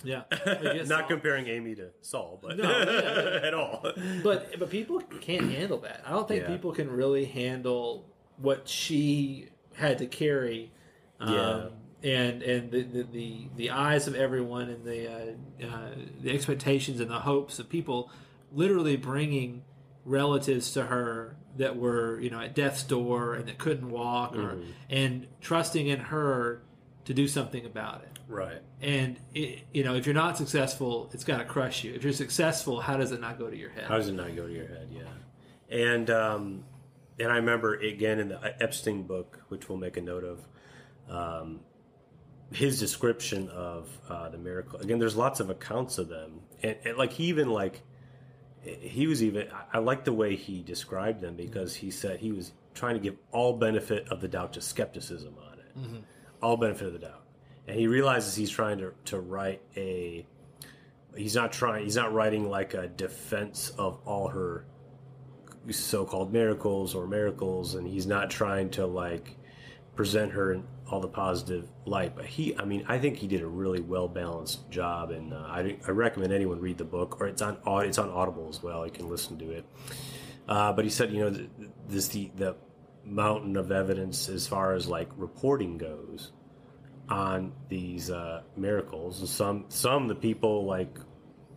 [0.01, 0.21] Yeah,
[0.85, 1.03] Not Saul.
[1.09, 3.39] comparing Aimee to Saul, but No, yeah.
[3.43, 3.85] at all.
[4.23, 6.01] but but people can't handle that.
[6.05, 6.47] I don't think Yeah.
[6.55, 8.05] people can really handle
[8.37, 10.71] what she had to carry.
[11.19, 11.65] Um, Yeah.
[12.01, 15.89] And and the, the, the, the eyes of everyone and the uh, uh,
[16.21, 18.09] the expectations and the hopes of people,
[18.53, 19.63] literally bringing
[20.05, 24.53] relatives to her that were you know at death's door and that couldn't walk or
[24.55, 24.71] Mm-hmm.
[24.89, 26.63] and trusting in her
[27.05, 28.61] to do something about it right.
[28.81, 32.13] and it, you know if you're not successful it's got to crush you if you're
[32.13, 34.53] successful how does it not go to your head How does it not go to
[34.53, 34.87] your head?
[34.91, 36.63] Yeah, and um,
[37.19, 40.47] and I remember again in the Epstein book, which we'll make a note of,
[41.09, 41.59] um,
[42.51, 44.79] his description of uh, the miracle.
[44.79, 47.81] Again, there's lots of accounts of them, and, and like he even like
[48.63, 49.47] he was even.
[49.51, 52.99] I- I like the way he described them because he said he was trying to
[52.99, 56.03] give all benefit of the doubt to skepticism on it,
[56.41, 57.23] all benefit of the doubt,
[57.67, 60.25] and he realizes he's trying to to write a
[61.15, 64.65] he's not trying he's not writing like a defense of all her
[65.69, 69.35] so-called miracles or miracles and he's not trying to like
[69.95, 73.41] present her in all the positive light but he i mean i think he did
[73.41, 77.27] a really well balanced job and uh, I, I recommend anyone read the book or
[77.27, 79.65] it's on it's on audible as well you can listen to it
[80.47, 81.47] uh, but he said you know
[81.87, 82.55] this the the
[83.05, 86.31] mountain of evidence as far as like reporting goes
[87.09, 89.19] on these uh, miracles.
[89.19, 90.97] And some some the people like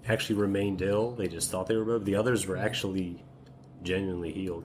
[0.07, 1.13] actually remained ill.
[1.13, 1.99] They just thought they were.
[1.99, 3.23] The others were actually
[3.83, 4.65] genuinely healed.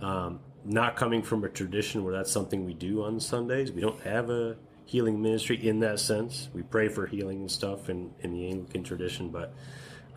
[0.00, 3.72] Um, not coming from a tradition where that's something we do on Sundays.
[3.72, 6.48] We don't have a healing ministry in that sense.
[6.54, 9.54] We pray for healing and stuff in, in the Anglican tradition, but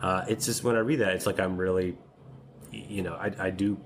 [0.00, 1.96] uh, it's just when I read that, it's like I'm really,
[2.70, 3.78] you know, I, I do,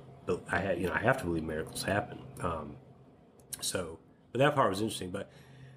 [0.51, 2.21] I you know, I have to believe miracles happen.
[2.41, 2.77] Um,
[3.61, 3.99] so,
[4.33, 5.11] but that part was interesting.
[5.11, 5.31] But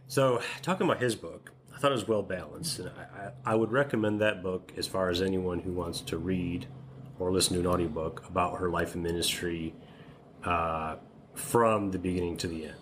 [0.07, 3.55] so, talking about his book, I thought it was well balanced, and I, I, I
[3.55, 6.67] would recommend that book as far as anyone who wants to read
[7.19, 9.75] or listen to an audiobook about her life and ministry
[10.43, 10.97] uh,
[11.33, 12.75] from the beginning to the end.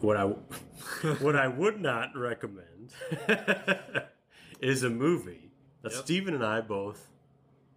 [0.00, 0.24] What I
[1.20, 2.92] what I would not recommend
[4.60, 5.50] is a movie
[5.82, 7.10] that Stephen and I both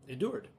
[0.07, 0.49] endured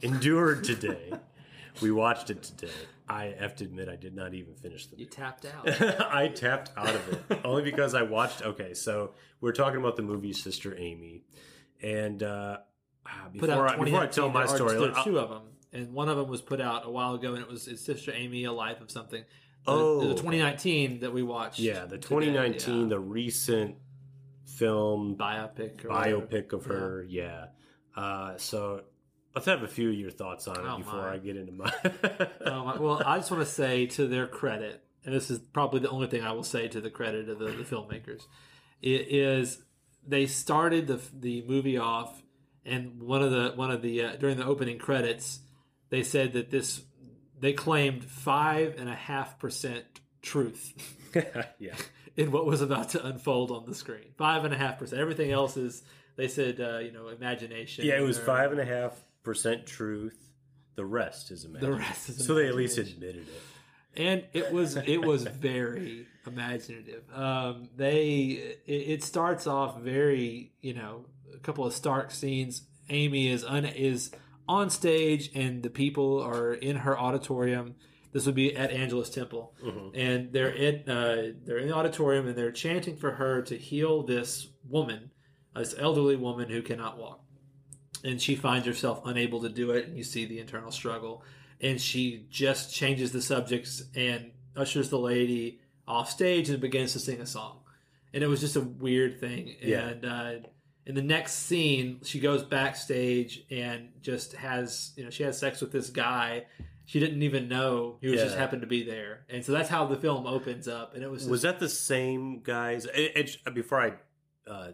[0.00, 1.12] endured today.
[1.82, 2.72] we watched it today.
[3.06, 5.16] I have to admit, I did not even finish the you movie.
[5.16, 5.68] tapped out
[6.10, 8.42] I tapped out of it only because I watched.
[8.42, 11.22] Okay, so we're talking about the movie Sister Aimee,
[11.82, 12.58] and uh,
[13.06, 15.42] ah, before I, before I tell 2019, my story, there's two of them
[15.74, 18.12] and one of them was put out a while ago, and it was it's Sister
[18.12, 19.22] Aimee, a life of something.
[19.22, 21.58] The- Oh, the 2019 that we watched.
[21.58, 22.88] Yeah, the today, 2019, yeah.
[22.88, 23.76] the recent
[24.44, 25.84] film biopic.
[25.84, 26.20] Or whatever.
[26.20, 27.04] biopic of her.
[27.08, 27.46] Yeah.
[27.96, 28.82] Uh, so
[29.34, 31.14] let's have a few of your thoughts on it Oh, before my.
[31.14, 31.72] I get into my.
[32.44, 35.88] Um, well, I just want to say to their credit, and this is probably the
[35.88, 38.24] only thing I will say to the credit of the, the filmmakers,
[38.82, 39.62] it is
[40.06, 42.22] they started the the movie off,
[42.66, 45.38] and one of the one of the uh, during the opening credits,
[45.94, 46.82] they said that this
[47.38, 49.84] they claimed five and a half percent
[50.22, 50.72] truth
[51.58, 51.74] yeah.
[52.16, 54.12] in what was about to unfold on the screen.
[54.16, 55.00] Five and a half percent.
[55.00, 55.84] Everything else is
[56.16, 57.86] they said uh, you know imagination.
[57.86, 60.18] Yeah, it was or- five and a half percent truth.
[60.74, 64.00] The rest is imagination The rest is so they at least admitted it.
[64.02, 67.04] and it was it was very imaginative.
[67.14, 72.62] Um, they it, it starts off very you know a couple of stark scenes.
[72.90, 74.10] Aimee is un, is
[74.48, 77.74] on stage and the people are in her auditorium.
[78.12, 79.54] This would be at Angelus Temple,
[79.92, 84.02] and they're in uh, they're in the auditorium and they're chanting for her to heal
[84.04, 85.10] this woman,
[85.56, 87.20] this elderly woman who cannot walk.
[88.04, 89.88] And she finds herself unable to do it.
[89.88, 91.24] And you see the internal struggle.
[91.60, 96.98] And she just changes the subjects and ushers the lady off stage and begins to
[97.00, 97.60] sing a song.
[98.12, 99.56] And it was just a weird thing.
[99.60, 99.88] Yeah.
[99.88, 100.32] and uh,
[100.86, 105.60] in the next scene she goes backstage and just has you know she has sex
[105.60, 106.44] with this guy
[106.84, 109.86] she didn't even know he was just happened to be there and so that's how
[109.86, 112.84] the film opens up and it was just, Was that the same guys?
[112.94, 113.92] It, it, before I,
[114.50, 114.72] uh,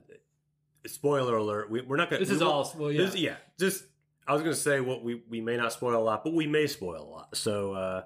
[0.87, 2.21] spoiler alert, we, we're not going.
[2.21, 2.27] To.
[2.27, 3.37] This is all well yeah This- yeah.
[3.59, 3.85] Just
[4.27, 6.47] I was going to say what we we may not spoil a lot, but we
[6.47, 7.37] may spoil a lot.
[7.37, 8.03] So uh,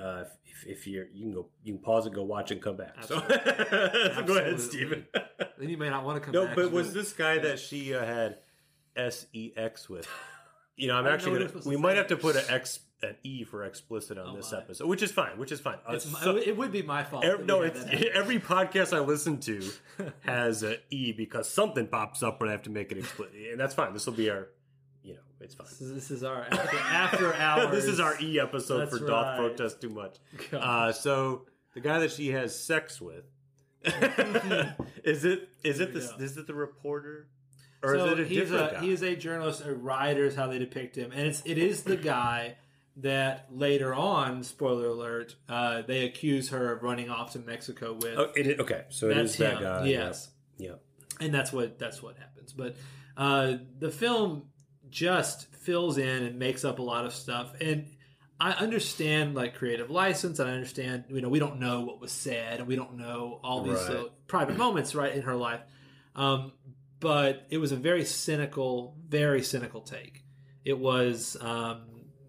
[0.00, 2.76] uh, if, if you're you can go you can pause and go watch and come
[2.76, 2.94] back.
[3.04, 4.58] So go ahead, Absolutely.
[4.58, 5.06] Stephen.
[5.58, 7.58] then you may not want to come no, back but 'cause was this guy that
[7.58, 8.38] she uh, had
[8.96, 10.08] S E X with?
[10.76, 11.40] You know, I'm I didn't know actually gonna.
[11.40, 14.28] it was supposed We might have to put an X an E for explicit on
[14.28, 14.58] Oh, this my.
[14.58, 15.36] episode, which is fine.
[15.38, 15.76] Which is fine.
[15.88, 17.24] Uh, It's my- so- it would be my fault.
[17.24, 19.62] Every, no, it's every podcast I listen to
[20.20, 23.60] has an E because something pops up when I have to make it explicit, and
[23.60, 23.92] that's fine.
[23.92, 24.48] This will be our, you know,
[25.44, 25.66] it's fine.
[25.68, 27.70] This is, this is our after, after hours.
[27.70, 29.38] this is our E episode That's for Doth.
[29.38, 30.16] Protest Too Much.
[30.52, 33.24] Uh, so the guy that she has sex with,
[35.04, 37.28] is it is it the is it the reporter
[37.82, 38.80] or so is it a he's different a guy?
[38.80, 41.82] he is a journalist, a writer is how they depict him, and it's it is
[41.82, 42.56] the guy
[42.96, 48.16] that later on, spoiler alert, uh, they accuse her of running off to Mexico with.
[48.16, 49.84] oh, it okay, so it that's is that guy.
[49.84, 50.30] Yes.
[50.56, 50.80] yep,
[51.20, 52.52] and that's what that's what happens.
[52.54, 52.76] But
[53.16, 54.44] uh, the film
[54.94, 57.86] just fills in and makes up a lot of stuff, and
[58.40, 62.12] I understand like creative license, and I understand you know we don't know what was
[62.12, 63.96] said, and we don't know all these Right.
[63.98, 65.62] uh, private moments right in her life,
[66.14, 66.52] um,
[67.00, 70.24] but it was a very cynical, very cynical take.
[70.64, 71.86] It was, um,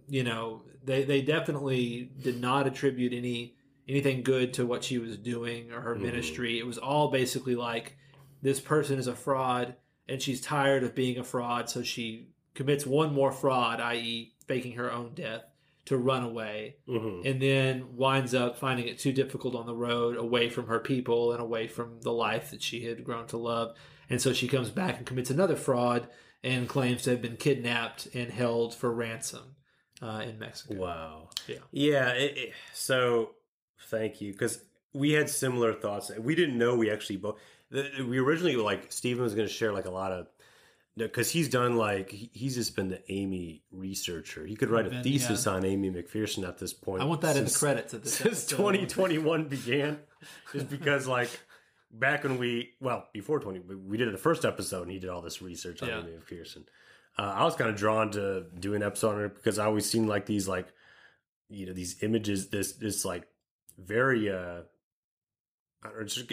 [0.07, 3.55] you know, they they definitely did not attribute any
[3.87, 6.01] anything good to what she was doing or her Mhm.
[6.01, 6.57] ministry.
[6.57, 7.95] It was all basically like
[8.41, 9.75] this person is a fraud
[10.07, 14.73] and she's tired of being a fraud, so she commits one more fraud, i.e., faking
[14.73, 15.43] her own death
[15.85, 20.17] to run away, hmm and then winds up finding it too difficult on the road,
[20.17, 23.75] away from her people and away from the life that she had grown to love.
[24.09, 26.07] And so she comes back and commits another fraud
[26.43, 29.55] and claims to have been kidnapped and held for ransom
[30.01, 30.75] uh, in Mexico.
[30.75, 31.29] Wow.
[31.47, 31.57] Yeah.
[31.71, 32.09] Yeah.
[32.13, 33.31] It, it- so
[33.89, 34.63] thank you because
[34.93, 36.11] we had similar thoughts.
[36.17, 37.37] We didn't know we actually both.
[37.71, 40.27] We originally like Stephen was going to share like a lot of
[40.97, 44.45] because he's done like he's just been the Aimee researcher.
[44.45, 47.01] He could write a Been- thesis on Aimee McPherson at this point.
[47.01, 49.99] I want that in the credits of this since 2021 began,
[50.53, 51.29] just because like
[51.91, 55.21] back when we well before 20 we- did the first episode and he did all
[55.21, 55.99] this research on Yeah.
[55.99, 56.65] Aimee McPherson.
[57.17, 59.89] Uh, I was kind of drawn to do an episode on it because I always
[59.89, 60.67] seen like these like
[61.49, 63.27] you know these images this this like
[63.77, 64.63] very uh I don't know, just-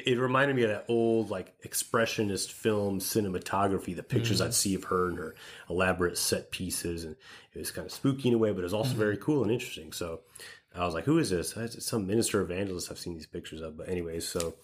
[0.07, 4.47] it reminded me of that old like expressionist film cinematography the pictures Mm.
[4.47, 5.35] i'd see of her and her
[5.71, 7.17] elaborate set pieces and
[7.55, 8.99] it was kind of spooky in a way but it was also Mhm.
[8.99, 10.21] very cool and interesting so
[10.75, 13.77] i was like who is this it's some minister evangelist i've seen these pictures of
[13.77, 14.55] but anyways so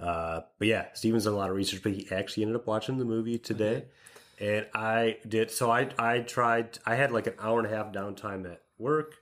[0.00, 2.98] uh but yeah Stephen's done a lot of research but he actually ended up watching
[2.98, 3.84] the movie today
[4.38, 7.90] and I did so I I tried I had like an hour and a half
[7.90, 9.14] downtime at work,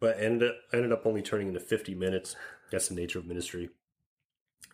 [0.00, 2.36] but ended ended up only turning into fifty minutes.
[2.72, 3.68] That's the nature of ministry.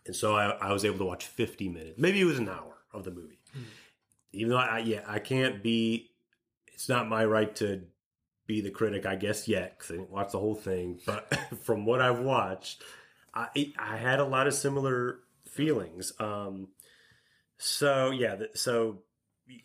[0.05, 1.99] And so I, I was able to watch fifty minutes.
[1.99, 3.39] Maybe it was an hour of the movie.
[3.53, 3.63] Hmm.
[4.33, 6.11] Even though I yeah, I can't be
[6.67, 7.81] it's not my right to
[8.45, 10.99] be the critic, I guess yet, because I didn't watch the whole thing.
[11.05, 12.83] But from what I've watched,
[13.33, 16.13] I I had a lot of similar feelings.
[16.19, 16.69] Um
[17.57, 19.03] so yeah, so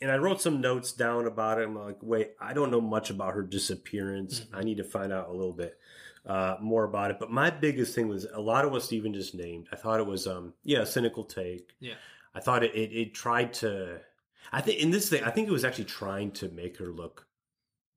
[0.01, 1.65] and I wrote some notes down about it.
[1.65, 4.41] I'm like, wait, I don't know much about her disappearance.
[4.41, 4.59] Mhm.
[4.59, 5.79] I need to find out a little bit
[6.27, 7.19] uh, more about it.
[7.19, 9.69] But my biggest thing was a lot of what Stephen just named.
[9.73, 11.71] I thought it was, um, yeah, a cynical take.
[11.81, 11.95] Yeah.
[12.35, 14.01] I thought it, it, it tried to,
[14.53, 17.27] I think in this thing, I think it was actually trying to make her look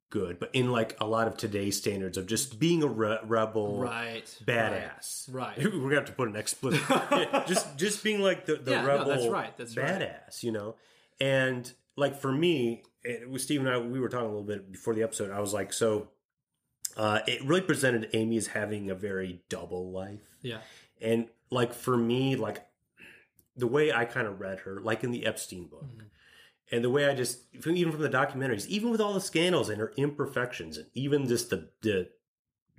[0.10, 3.80] good, but in like a lot of today's standards of just being a re- rebel,
[3.80, 4.26] right.
[4.46, 5.32] badass.
[5.32, 5.58] Right.
[5.64, 6.82] We're gonna have to put an explicit.
[6.90, 9.06] Yeah, just just being like the, the Yeah, no, rebel.
[9.06, 9.88] that's right, that's right.
[10.02, 10.42] badass.
[10.44, 10.76] You know,
[11.20, 13.78] and like for me, it was Steve and I.
[13.78, 15.32] We were talking a little bit before the episode.
[15.32, 16.10] I was like, so
[16.98, 20.60] uh, it really presented Aimee as having a very double life, Yeah.
[21.02, 22.66] and like for me, like
[23.56, 25.86] the way I kind of read her, like in the Epstein book.
[25.86, 26.06] Mhm.
[26.72, 29.80] And the way I just, even from the documentaries, even with all the scandals and
[29.80, 32.10] her imperfections, and even just the, the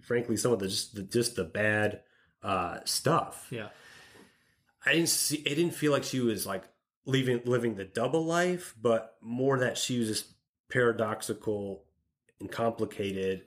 [0.03, 2.03] frankly, some of the just the, just the bad
[2.43, 3.69] uh, stuff, Yeah.
[4.85, 5.37] I didn't see.
[5.39, 6.65] It didn't feel like she was like
[7.07, 10.27] living living the double life, but more that she was just
[10.69, 11.85] paradoxical
[12.41, 13.45] and complicated,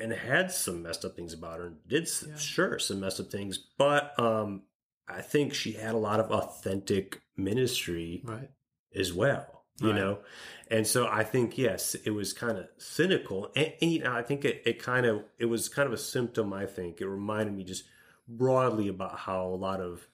[0.00, 1.66] and had some messed up things about her.
[1.66, 2.36] and Did Yeah.
[2.36, 4.62] sure some messed up things, but um,
[5.08, 8.50] I think she had a lot of authentic ministry Right.
[8.94, 9.52] as well.
[9.78, 9.96] You Right.
[9.96, 10.22] know,
[10.68, 14.22] and so I think yes, it was kind of cynical, and, and you know, I
[14.22, 16.54] think it, it kind of it was kind of a symptom.
[16.54, 17.84] I think it reminded me just
[18.26, 20.08] broadly about how a lot of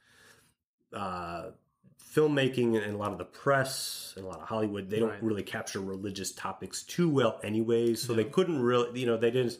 [0.92, 1.50] uh,
[2.14, 5.42] filmmaking and a lot of the press and a lot of Hollywood they don't really
[5.42, 8.02] capture religious topics too well, anyways.
[8.02, 9.58] So they couldn't really, you know, they didn't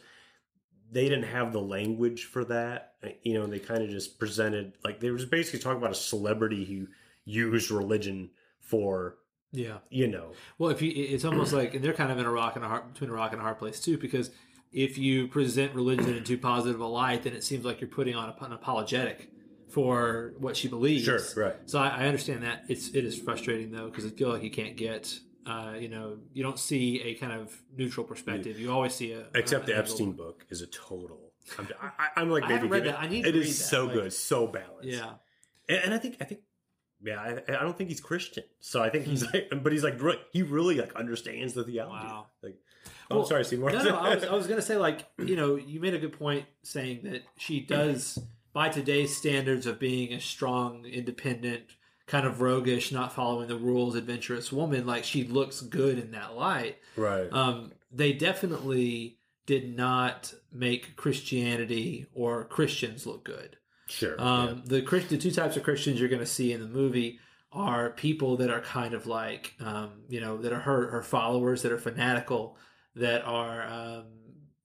[0.90, 2.94] they didn't have the language for that.
[3.22, 5.94] You know, they kind of just presented like they were just basically talking about a
[5.94, 6.88] celebrity who
[7.24, 9.16] used religion for
[9.52, 9.78] Yeah.
[9.90, 12.56] you know Well, if you, it's almost like, and they're kind of in a rock
[12.56, 14.30] and a hard between a rock and a hard place too, because
[14.72, 18.14] if you present religion in too positive a light, then it seems like you're putting
[18.14, 19.31] on an apologetic
[19.72, 21.04] for what she believes.
[21.04, 21.56] Sure, right.
[21.66, 24.50] So I, I understand that it's it is frustrating though because I feel like you
[24.50, 25.12] can't get,
[25.46, 28.58] uh, you know, you don't see a kind of neutral perspective.
[28.60, 29.92] You always see a except a- the an angle.
[29.92, 31.32] Epstein book is a total.
[31.58, 33.00] I'm, I, I'm like I maybe haven't read that.
[33.00, 34.84] I need to It is so like- good, so balanced.
[34.84, 35.14] Yeah.
[35.68, 36.40] and, and I think I think
[37.04, 39.10] yeah, I, I don't think he's Christian, so I think Hmm.
[39.10, 39.98] he's like, but he's like
[40.32, 42.06] he really like understands the theology.
[42.06, 42.26] Wow.
[42.44, 42.54] Like,
[42.86, 43.58] oh, Well, I'm sorry, Steve.
[43.58, 45.98] No, no, I was, I was going to say, like, you know, you made a
[45.98, 48.20] good point saying that she does,
[48.52, 51.62] by today's standards of being a strong, independent,
[52.06, 56.34] kind of roguish, not following the rules, adventurous woman, like, she looks good in that
[56.36, 56.78] light.
[56.96, 57.32] right.
[57.32, 63.56] Um, they definitely did not make Christianity or Christians look good.
[63.88, 64.20] sure.
[64.20, 67.18] Um, the Christ- the two types of Christians you're going to see in the movie
[67.52, 71.60] are people that are kind of like, um, you know, that are her her followers
[71.62, 72.56] that are fanatical,
[72.96, 74.04] that are, um,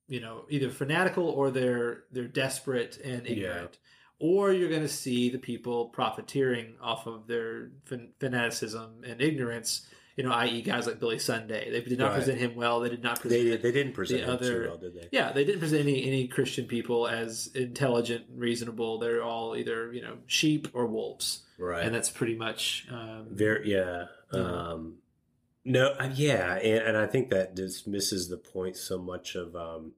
[0.07, 3.77] you know, either fanatical or they're they're desperate and ignorant.
[4.19, 9.87] Or you're going to see the people profiteering off of their fan- fanaticism and ignorance.
[10.15, 11.69] You know, i.e., guys like Billy Sunday.
[11.69, 12.15] They did not Right.
[12.15, 12.79] present him well.
[12.79, 13.43] They did not present.
[13.43, 15.07] they they didn't present the other- well, did they?
[15.11, 18.97] Yeah, they didn't present any any Christian people as intelligent, reasonable.
[18.97, 21.85] They're all either you know sheep or wolves, Right.
[21.85, 24.05] and that's pretty much um, Very yeah.
[24.33, 24.39] Yeah.
[24.39, 24.95] Um
[25.67, 29.93] no uh, yeah, and, and I think that dismisses the point so much of um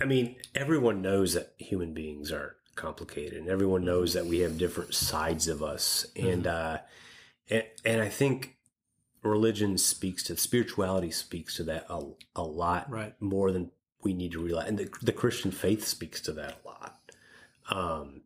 [0.00, 4.58] I mean, everyone knows that human beings are complicated and everyone knows that we have
[4.58, 6.06] different sides of us.
[6.16, 6.78] And uh
[7.48, 8.56] and, and I think
[9.22, 13.14] religion speaks to spirituality speaks to that a, a lot right.
[13.20, 13.70] more than
[14.02, 14.68] we need to realize.
[14.68, 16.98] And the, the Christian faith speaks to that a lot.
[17.70, 18.22] Um,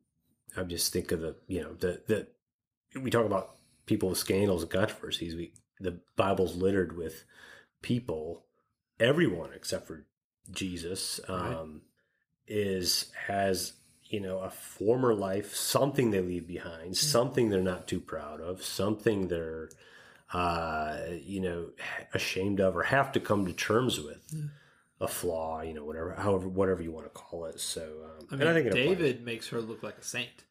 [0.57, 4.63] I just think of the, you know, the, the, we talk about people with scandals
[4.63, 5.37] and controversies.
[5.37, 7.25] We, the Bible's littered with
[7.83, 8.45] people,
[8.99, 10.05] everyone except for
[10.51, 11.55] Jesus, Right.
[11.55, 11.83] um,
[12.47, 18.01] is, has, you know, a former life, something they leave behind, something they're not too
[18.01, 19.69] proud of, something they're,
[20.33, 21.71] uh, you know,
[22.15, 24.23] ashamed of or have to come to terms with
[25.01, 27.61] a flaw, you know, whatever, however, whatever you want to call it.
[27.61, 28.97] So, um, I mean, and I think it applies.
[28.97, 30.45] David makes her look like a saint.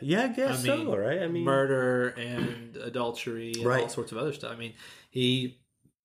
[0.00, 1.22] Yeah, I guess I mean, so, right?
[1.22, 4.52] I mean, Murder and adultery and all sorts of other stuff.
[4.52, 4.74] I mean,
[5.10, 5.58] he,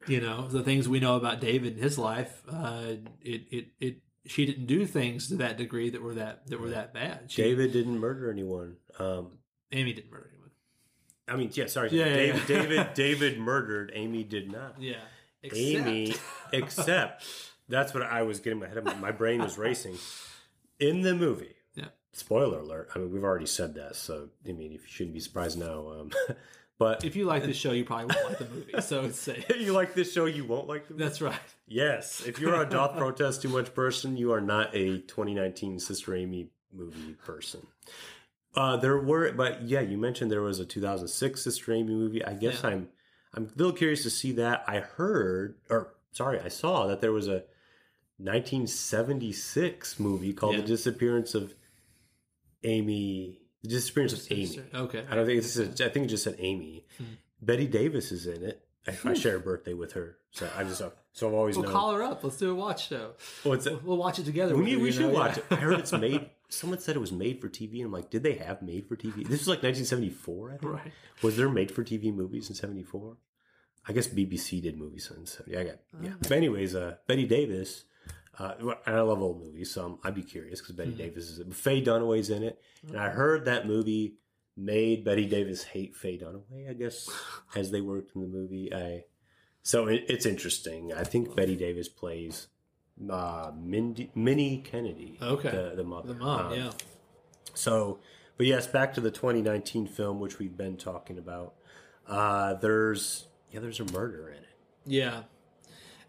[0.07, 3.97] you know, the things we know about David in his life, uh, it it it.
[4.25, 7.29] She didn't do things to that degree that were that that were that bad.
[7.31, 8.77] She, David didn't murder anyone.
[8.97, 9.37] Um,
[9.71, 10.49] Aimee didn't murder anyone.
[11.27, 12.45] I mean, yeah, sorry, Yeah, David, yeah.
[12.47, 13.91] David, David murdered.
[13.93, 14.81] Aimee did not.
[14.81, 14.95] Yeah,
[15.43, 16.15] Aimee,
[16.53, 17.25] Except- except
[17.69, 18.77] that's what I was getting my head.
[18.77, 19.97] of- My brain was racing
[20.79, 21.55] in the movie.
[22.13, 22.89] Spoiler alert.
[22.95, 25.89] I mean, we've already said that, so I mean, you shouldn't be surprised now.
[25.89, 26.11] Um,
[26.77, 28.81] but if you like this show, you probably won't like the movie.
[28.81, 29.45] So it's safe.
[29.59, 31.03] you like this show, you won't like the movie.
[31.05, 31.39] That's right.
[31.67, 36.15] Yes, if you're a doth protest too much person, you are not a 2019 Sister
[36.15, 37.65] Aimee movie person.
[38.55, 42.23] Uh, there were, but yeah, you mentioned there was a 2006 Sister Aimee movie.
[42.23, 42.69] I guess Yeah.
[42.69, 42.89] I'm
[43.33, 44.63] I'm a little curious to see that.
[44.67, 47.43] I heard, or sorry, I saw that there was a
[48.19, 50.61] 1976 movie called Yeah.
[50.61, 51.55] The Disappearance of
[52.63, 53.39] Aimee.
[53.63, 54.59] The Disappearance of Aimee.
[54.73, 55.05] Okay.
[55.09, 55.57] I don't think it's.
[55.57, 56.85] I think it just said Aimee.
[56.97, 57.03] Hmm.
[57.41, 58.61] Bette Davis is in it.
[58.87, 60.79] I, I share a birthday with her, so I just
[61.13, 61.73] so I've always We'll known.
[61.73, 62.23] call her up.
[62.23, 63.11] Let's do a watch show.
[63.45, 64.55] We'll watch it together.
[64.57, 65.09] We, need, we should know?
[65.11, 65.43] watch Yeah.
[65.51, 65.53] it.
[65.53, 66.29] I heard it's made.
[66.49, 68.95] Someone said it was made for TV, and I'm like, did they have made for
[68.97, 69.15] TV?
[69.27, 70.49] This was like 1974.
[70.49, 70.73] I think.
[70.73, 70.91] Right.
[71.21, 73.15] Was there made for TV movies in '74?
[73.87, 75.57] I guess BBC did movies in '70.
[75.57, 76.09] I got yeah.
[76.13, 76.17] Ah.
[76.21, 77.85] But anyways, uh, Bette Davis.
[78.39, 78.53] Uh,
[78.87, 80.97] and I love old movies, so I'm, I'd be curious because Bette Mm-hmm.
[80.97, 81.53] Davis is it.
[81.53, 84.15] Faye Dunaway's in it, and I heard that movie
[84.57, 86.69] made Bette Davis hate Faye Dunaway.
[86.69, 87.09] I guess
[87.55, 88.73] as they worked in the movie.
[88.73, 89.03] I
[89.61, 90.91] so it, it's interesting.
[90.93, 92.47] I think Bette Davis plays
[93.09, 95.17] uh, Mindy, Minnie Kennedy.
[95.21, 95.49] Okay.
[95.51, 96.07] the, the mother.
[96.13, 96.71] The mom, Um, yeah.
[97.53, 97.99] so,
[98.37, 101.53] but yes, back to the 2019 film, which we've been talking about.
[102.07, 104.49] Uh, there's yeah, there's a murder in it.
[104.85, 105.21] Yeah,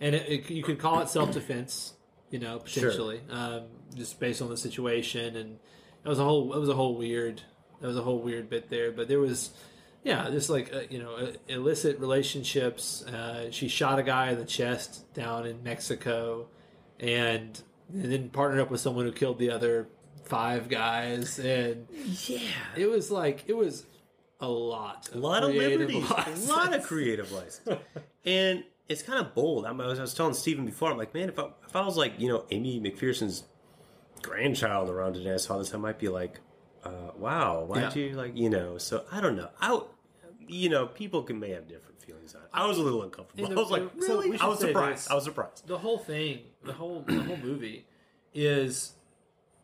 [0.00, 1.92] and it, it, you could call it self defense,
[2.30, 3.62] you know, potentially, um,
[3.94, 5.58] just based on the situation, and
[6.04, 7.42] it was a whole it was a whole weird
[7.80, 9.50] that was a whole weird bit there, but there was.
[10.02, 13.02] Yeah, just like uh, you know, uh, illicit relationships.
[13.06, 16.48] Uh, she shot a guy in the chest down in Mexico,
[17.00, 17.58] and,
[17.90, 19.88] and then partnered up with someone who killed the other
[20.24, 21.38] five guys.
[21.38, 21.86] And
[22.28, 22.38] Yeah,
[22.76, 23.86] it was like it was
[24.40, 26.50] a lot, a lot of liberties, license.
[26.50, 27.80] a lot of creative license,
[28.26, 29.64] and it's kind of bold.
[29.66, 31.84] I'm, I, was, I was telling Stephen before, I'm like, man, if I, if I
[31.84, 33.44] was like, you know, Aimee McPherson's
[34.22, 36.40] grandchild around today, I saw this, I might be like,
[36.84, 38.02] uh, wow, why'd Yeah.
[38.02, 38.78] you like, you know?
[38.78, 39.48] So I don't know.
[39.60, 39.80] I,
[40.46, 42.48] you know, people can may have different feelings on it.
[42.52, 43.44] I was a little uncomfortable.
[43.46, 44.30] And I was like, so really?
[44.30, 45.04] we I was surprised.
[45.06, 45.10] this.
[45.10, 45.66] I was surprised.
[45.66, 47.86] the whole thing, the whole the whole movie
[48.34, 48.92] is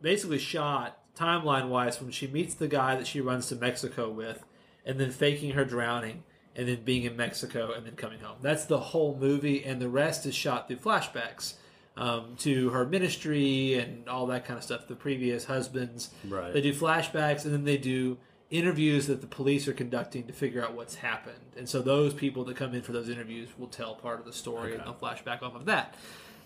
[0.01, 4.43] basically shot timeline wise when she meets the guy that she runs to Mexico with,
[4.87, 6.23] and then faking her drowning,
[6.57, 8.37] and then being in Mexico, and then coming home.
[8.43, 11.55] That's the whole movie, and the rest is shot through flashbacks
[11.97, 14.89] um, to her ministry and all that kind of stuff.
[14.89, 16.53] The previous husbands, Right.
[16.53, 18.19] They do flashbacks, and then they do
[18.51, 21.37] interviews that the police are conducting to figure out what's happened.
[21.57, 24.33] And so those people that come in for those interviews will tell part of the
[24.33, 25.95] story, and they'll flashback off of that.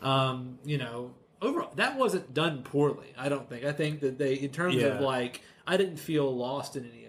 [0.02, 3.14] Um, you know, overall, that wasn't done poorly.
[3.16, 3.64] I don't think.
[3.64, 4.88] I think that they, in terms Yeah.
[4.88, 7.03] of like, I didn't feel lost in any.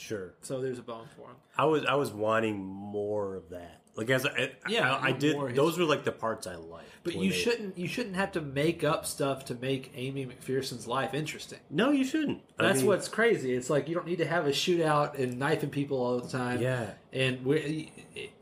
[0.00, 0.34] Sure.
[0.40, 1.36] So there's a bone for him.
[1.58, 3.82] I was I was wanting more of that.
[3.96, 5.36] Like as I, Yeah, I, I did.
[5.54, 6.88] Those were like the parts I liked.
[7.04, 7.76] But you they- shouldn't.
[7.76, 11.58] You shouldn't have to make up stuff to make Aimee McPherson's life interesting.
[11.68, 12.40] No, you shouldn't.
[12.56, 13.54] That's mean, what's crazy.
[13.54, 16.62] It's like you don't need to have a shootout and knifing people all the time.
[16.62, 16.92] Yeah.
[17.12, 17.92] and we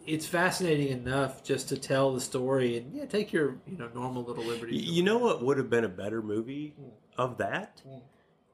[0.06, 4.22] it's fascinating enough just to tell the story and yeah, take your you know normal
[4.22, 4.84] little liberties.
[4.84, 6.74] You know what would have been a better movie
[7.16, 7.82] of that?
[7.88, 8.02] Mm.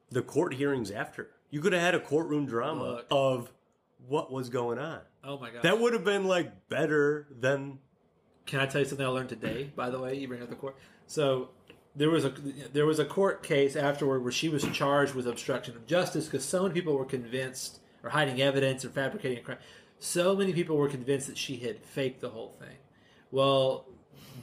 [0.09, 1.29] The court hearings after.
[1.55, 3.07] You could have had a courtroom drama Look.
[3.09, 3.49] of
[4.09, 4.99] what was going on.
[5.23, 5.61] oh my god!
[5.61, 7.79] That would have been like better than
[8.45, 9.71] Can I tell you something I learned today?
[9.73, 10.75] By the way, you bring up the court.
[11.07, 11.51] So
[11.95, 12.33] there was a
[12.73, 16.43] there was a court case afterward where she was charged with obstruction of justice because
[16.43, 19.59] so many people were convinced or hiding evidence or fabricating a crime.
[19.99, 22.75] So many people were convinced that she had faked the whole thing.
[23.31, 23.85] Well,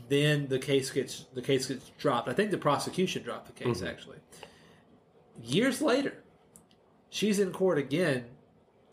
[0.09, 2.31] then the case gets the case gets dropped.
[2.31, 3.87] I think the prosecution dropped the case mm-hmm.
[3.87, 4.17] actually.
[5.43, 6.22] Years later,
[7.13, 8.25] she's in court again,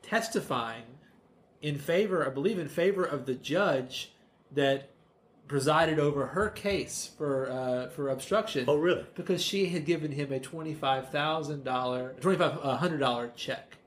[0.03, 0.83] testifying
[1.61, 4.11] in favor, I believe, in favor of the judge
[4.51, 4.89] that
[5.47, 8.65] presided over her case for uh, for obstruction.
[8.67, 9.05] Oh, really?
[9.15, 13.77] Because she had given him a twenty five thousand dollar, twenty five hundred dollar check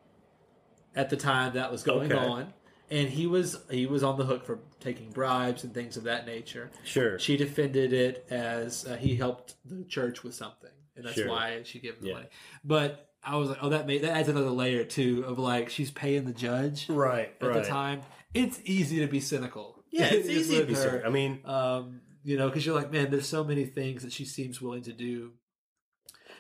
[0.97, 2.21] at the time that was going Okay.
[2.27, 2.53] on,
[2.91, 6.27] and he was he was on the hook for taking bribes and things of that
[6.27, 6.71] nature.
[6.85, 7.19] Sure.
[7.19, 11.29] She defended it as uh, he helped the church with something, and that's Sure.
[11.29, 12.15] why she gave him the Yeah.
[12.15, 12.27] money.
[12.65, 15.91] But I was like, oh, that made that adds another layer too of like she's
[15.91, 17.33] paying the judge right.
[17.41, 18.03] at the time.
[18.35, 19.85] It's easy to be cynical.
[19.91, 21.05] Yeah, it's easy to be serious.
[21.07, 24.25] I mean, Um, you know, because you're like, man, there's so many things that she
[24.25, 25.33] seems willing to do.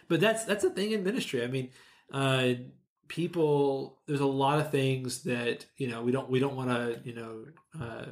[0.08, 1.42] But that's that's a thing in ministry.
[1.44, 1.70] I mean,
[2.12, 2.54] uh,
[3.08, 4.00] people.
[4.06, 7.14] There's a lot of things that you know we don't we don't want to you
[7.14, 7.44] know.
[7.80, 8.06] Uh,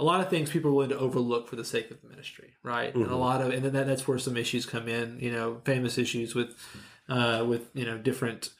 [0.00, 2.54] a lot of things people are willing to overlook for the sake of the ministry,
[2.62, 2.94] right?
[2.94, 3.18] And a Mhm.
[3.18, 5.18] lot of, and then that, that's where some issues come in.
[5.18, 6.54] You know, famous issues with,
[7.08, 8.50] uh, with you know different,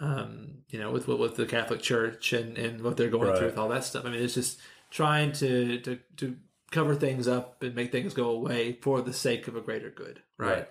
[0.00, 3.36] um, you know, with what with the Catholic Church and and what they're going Right.
[3.38, 4.04] through with all that stuff.
[4.06, 4.58] I mean, it's just
[4.90, 6.36] trying to to to
[6.70, 10.22] cover things up and make things go away for the sake of a greater good,
[10.38, 10.66] right?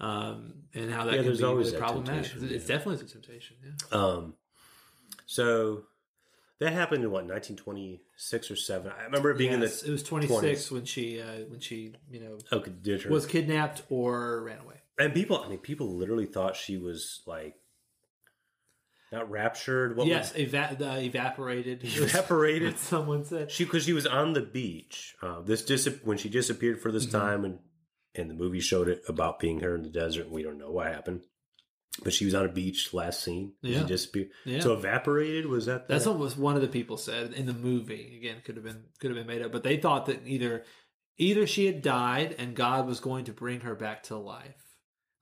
[0.00, 2.32] Um, and how that Yeah, can there's be always really problematic.
[2.32, 3.56] temptation, It's definitely a temptation.
[3.64, 3.98] Yeah.
[3.98, 4.34] um,
[5.26, 5.84] so
[6.58, 8.92] that happened in what 1926 or seven.
[8.98, 10.70] I remember it being Yes, in the it was 26 20s.
[10.72, 12.72] when she uh, when she you know okay,
[13.08, 14.76] was kidnapped or ran away.
[14.98, 15.42] And people.
[15.44, 17.54] I mean, people literally thought she was like.
[19.12, 19.96] not raptured.
[19.96, 21.80] What yes, eva- the evaporated.
[21.84, 22.78] evaporated?
[22.92, 23.50] Someone said.
[23.50, 25.14] She because she was on the beach.
[25.22, 27.12] Uh, this dis- when she disappeared for this Mhm.
[27.12, 27.58] time, and
[28.16, 30.30] and the movie showed it about being her in the desert.
[30.30, 31.22] We don't know what happened,
[32.04, 33.54] but she was on a beach last scene.
[33.62, 33.80] Yeah.
[33.80, 34.28] She disappeared.
[34.44, 34.60] Yeah.
[34.60, 35.88] So evaporated was that?
[35.88, 38.16] That's what was one of the people said in the movie.
[38.18, 40.64] Again, could have been could have been made up, but they thought that either
[41.18, 44.63] either she had died and God was going to bring her back to life,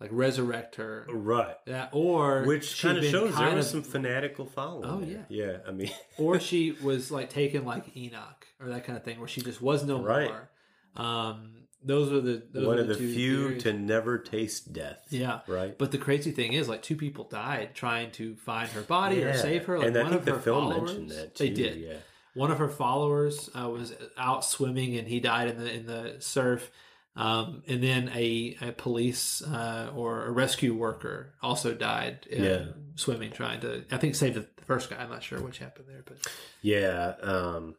[0.03, 1.57] like resurrect her, right.
[1.67, 4.85] yeah, or Which kind of shows there was some fanatical following.
[4.91, 5.25] Oh, there.
[5.29, 5.59] yeah.
[5.67, 9.29] I mean, or she was like taken like Enoch or that kind of thing, where
[9.29, 10.29] she just was no Right.
[10.29, 10.51] more.
[10.97, 11.53] Um,
[11.85, 13.63] those are the those one are of the few theories.
[13.65, 15.05] to never taste death.
[15.11, 15.41] yeah.
[15.49, 15.77] Right.
[15.77, 19.35] But the crazy thing is, like two people died trying to find her body or
[19.35, 19.79] save her.
[19.79, 21.45] Like and I one think of the her film mentioned that too.
[21.45, 21.77] they did.
[21.81, 21.95] Yeah.
[22.35, 26.17] One of her followers uh, was out swimming and he died in the in the
[26.21, 26.71] surf.
[27.15, 32.67] Um, and then a, a police uh, or a rescue worker also died Yeah.
[32.95, 34.97] swimming, trying to I think save the first guy.
[34.97, 36.17] I'm not sure which happened there, but
[36.63, 37.15] Yeah.
[37.23, 37.75] Um,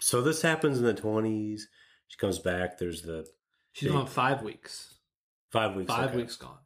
[0.00, 1.66] so this happens in the twenties.
[2.08, 2.78] She comes back.
[2.78, 3.26] There's the
[3.72, 4.94] she's Big- gone five weeks.
[5.50, 5.88] five weeks.
[5.90, 6.16] Five okay.
[6.18, 6.58] weeks gone.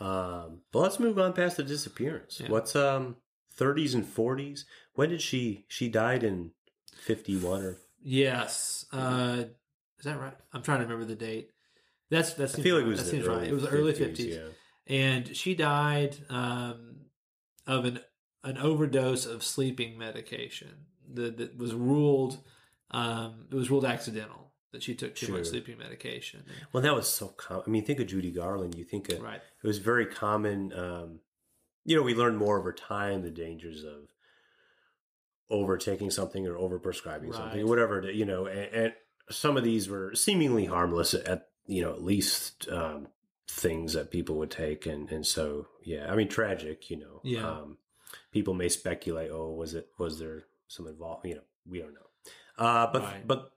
[0.00, 2.40] Um, but let's move on past the disappearance.
[2.40, 2.48] Yeah.
[2.50, 3.16] What's um
[3.56, 4.60] 30s and 40s?
[4.94, 6.50] When did she she died in
[6.96, 8.84] 51 or Yes.
[8.92, 9.44] Uh,
[10.06, 10.36] that right?
[10.52, 11.50] I'm trying to remember the date.
[12.10, 13.48] That's that's I feel like it was that the seems early right.
[13.48, 14.34] It was the early 50s, 50s.
[14.88, 14.94] Yeah.
[14.96, 16.96] and she died um,
[17.66, 18.00] of an
[18.44, 22.38] an overdose of sleeping medication that, that was ruled
[22.92, 26.44] um, it was ruled accidental that she took too much sleeping medication.
[26.72, 27.64] Well, that was so common.
[27.66, 28.74] I mean, think of Judy Garland.
[28.74, 29.40] You think of, Right.
[29.62, 30.72] it was very common.
[30.72, 31.20] Um,
[31.84, 34.08] you know, we learned more over time the dangers of
[35.50, 37.60] overtaking something or overprescribing something Right.
[37.60, 38.00] or whatever.
[38.02, 38.94] it- You know, and, and
[39.30, 43.08] some of these were seemingly harmless at you know at least um,
[43.48, 46.90] things that people would take, and and so yeah, I mean tragic.
[46.90, 47.48] You know, Yeah.
[47.48, 47.78] Um,
[48.32, 51.26] people may speculate, oh, was it was there some involved?
[51.26, 52.00] You know, we don't know.
[52.58, 53.26] Uh, but Right.
[53.26, 53.52] but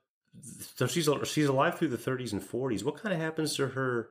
[0.76, 2.84] so she's she's alive through the 30s and 40s.
[2.84, 4.10] What kind of happens to her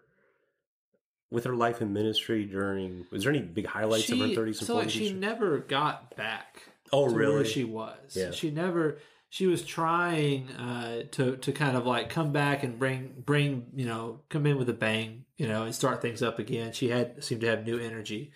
[1.32, 3.06] with her life in ministry during?
[3.12, 4.78] Was there any big highlights of her 30s and so 40s?
[4.78, 6.64] like she never got back.
[6.92, 7.36] oh, really?
[7.36, 8.16] Where she was.
[8.16, 8.32] Yeah.
[8.32, 8.98] She never.
[9.30, 13.86] She was trying uh, to to kind of like come back and bring bring you
[13.86, 16.72] know come in with a bang you know and start things up again.
[16.74, 18.32] She had seemed to have new energy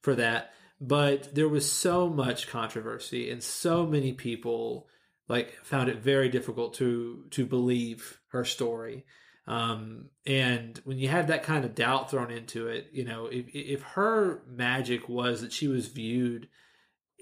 [0.00, 4.88] for that, but there was so much controversy and so many people
[5.28, 9.04] like found it very difficult to to believe her story.
[9.46, 13.46] Um, and when you have that kind of doubt thrown into it, you know, if
[13.54, 16.48] if her magic was that she was viewed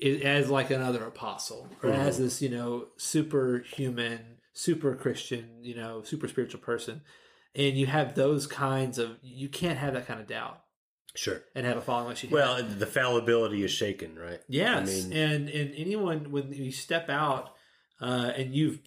[0.03, 1.99] as like another apostle or Mhm.
[1.99, 7.01] as this you know superhuman super christian you know super spiritual person
[7.55, 10.63] and you have those kinds of you can't have that kind of doubt
[11.15, 11.41] Sure.
[11.55, 12.27] and have a following like she.
[12.27, 14.41] Well, the fallibility is shaken, right?
[14.49, 17.55] yes I mean, and and anyone when you step out
[18.03, 18.81] uh and you've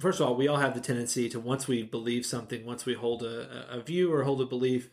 [0.00, 2.94] first of all we all have the tendency to once we believe something once we
[2.94, 4.90] hold a, a view or hold a belief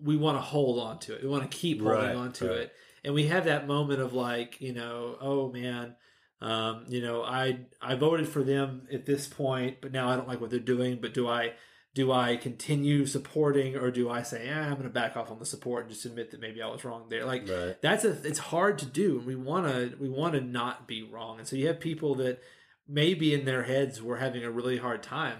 [0.00, 2.48] we want to hold on to it we want to keep holding Right, on to
[2.48, 2.56] right.
[2.60, 2.72] it
[3.04, 5.94] and we have that moment of like you know oh man
[6.40, 10.28] um, you know i i voted for them at this point but now i don't
[10.28, 11.52] like what they're doing but do i
[11.94, 15.38] do i continue supporting or do i say eh, i'm going to back off on
[15.38, 17.24] the support and just admit that maybe i was wrong there?
[17.24, 17.80] Like right.
[17.80, 21.02] that's a it's hard to do and we want to we want to not be
[21.02, 21.38] wrong.
[21.38, 22.40] And so you have people that
[22.88, 25.38] maybe in their heads were having a really hard time.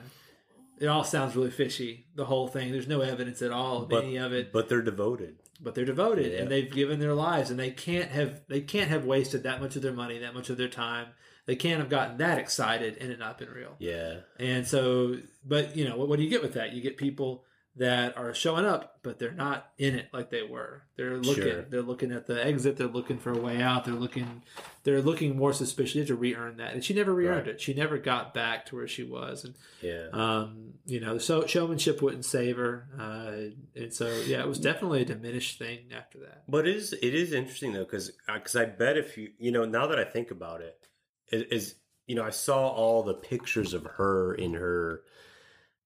[0.78, 2.72] It all sounds really fishy the whole thing.
[2.72, 4.52] There's no evidence at all of But- any of it.
[4.52, 5.36] But they're devoted.
[5.62, 6.40] But they're devoted Yeah.
[6.40, 9.76] and they've given their lives and they can't have they can't have wasted that much
[9.76, 11.08] of their money that much of their time
[11.46, 14.16] they can't have gotten that excited and it not been real Yeah.
[14.38, 17.44] and so but you know what, what do you get with that you get people
[17.76, 21.62] that are showing up but they're not in it like they were they're looking Sure.
[21.62, 24.42] they're looking at the exit they're looking for a way out they're looking
[24.84, 27.54] they're looking more suspicious you have to re-earn that and she never re-earned Right.
[27.54, 30.08] it she never got back to where she was and Yeah.
[30.12, 35.02] um, you know, so showmanship wouldn't save her, uh, and so yeah, it was definitely
[35.02, 36.42] a diminished thing after that.
[36.48, 39.64] But it is it is interesting though because because I bet if you you know
[39.64, 40.88] now that I think about it
[41.30, 41.74] is, is
[42.08, 45.02] you know I saw all the pictures of her in her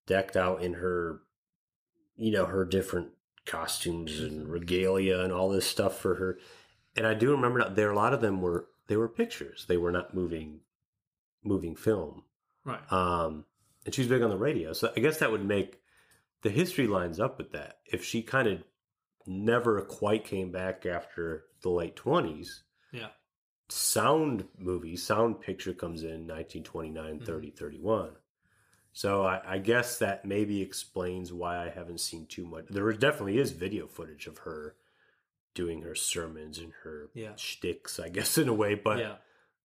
[0.06, 1.20] decked out in her
[2.16, 3.08] you know her different
[3.44, 6.38] costumes and regalia and all this stuff for her
[6.96, 9.92] and I do remember there a lot of them were they were pictures they were
[9.92, 10.60] not moving
[11.44, 12.22] moving film
[12.64, 12.92] Right.
[12.92, 13.44] um,
[13.84, 14.72] and she was big on the radio.
[14.72, 15.80] So I guess that would make
[16.42, 17.78] the history lines up with that.
[17.86, 18.64] If she kind of
[19.28, 22.62] never quite came back after the late 20s,
[22.92, 23.10] Yeah.
[23.68, 28.16] sound movie, sound picture comes in 1929, 30, 31.
[28.92, 32.66] So I, I guess that maybe explains why I haven't seen too much.
[32.68, 34.74] There definitely is video footage of her
[35.56, 37.34] doing her sermons and her Yeah.
[37.34, 38.74] shticks, I guess, in a way.
[38.76, 39.14] But yeah.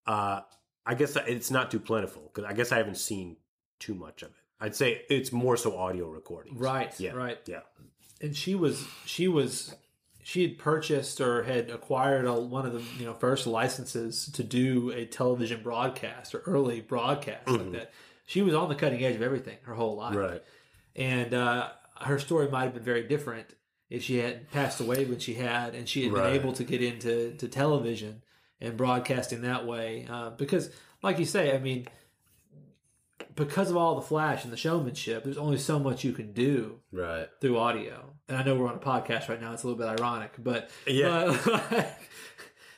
[0.07, 0.41] uh,
[0.85, 3.37] I guess it's not too plentiful because I guess I haven't seen
[3.79, 4.35] too much of it.
[4.59, 6.59] I'd say it's more so audio recordings.
[6.59, 6.99] Right.
[6.99, 7.11] Yeah.
[7.11, 7.37] Right.
[7.45, 7.61] Yeah.
[8.21, 9.75] and she was she was
[10.23, 14.43] she had purchased or had acquired a, one of the you know first licenses to
[14.43, 17.71] do a television broadcast or early broadcast like Mhm.
[17.73, 17.91] that.
[18.27, 20.43] She was on the cutting edge of everything her whole life, Right.
[20.95, 23.47] and uh, her story might have been very different
[23.91, 26.23] if she had passed away when she had, and she had Right.
[26.31, 28.23] been able to get into to television
[28.59, 30.07] and broadcasting that way.
[30.09, 30.71] Uh, because,
[31.03, 31.87] like you say, I mean,
[33.35, 36.79] because of all the flash and the showmanship, there's only so much you can do
[36.91, 37.27] Right.
[37.39, 38.13] through audio.
[38.27, 40.69] And I know we're on a podcast right now; it's a little bit ironic, but
[40.87, 41.37] Yeah.
[41.45, 41.97] but-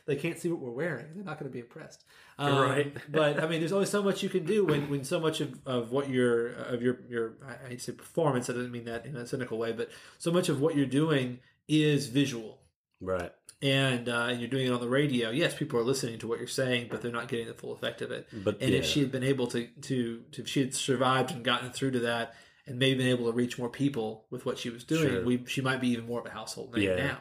[0.05, 1.05] they can't see what we're wearing.
[1.16, 2.03] They're not going to be impressed,
[2.39, 2.97] Um, Right.
[3.11, 5.59] but I mean, there's only so much you can do when, when so much of,
[5.67, 7.34] of what your of your your
[7.69, 8.49] I say performance.
[8.49, 11.39] I don't mean that in a cynical way, but so much of what you're doing
[11.67, 12.59] is visual.
[12.99, 13.31] Right.
[13.61, 15.29] And, uh, and you're doing it on the radio.
[15.29, 18.01] Yes, people are listening to what you're saying, but they're not getting the full effect
[18.01, 18.27] of it.
[18.43, 18.79] But And yeah.
[18.79, 21.91] if she had been able to, to, to, if she had survived and gotten through
[21.91, 22.36] to that
[22.67, 25.23] and maybe been able to reach more people with what she was doing, Sure.
[25.25, 26.95] we, she might be even more of a household name Yeah.
[26.95, 27.17] now.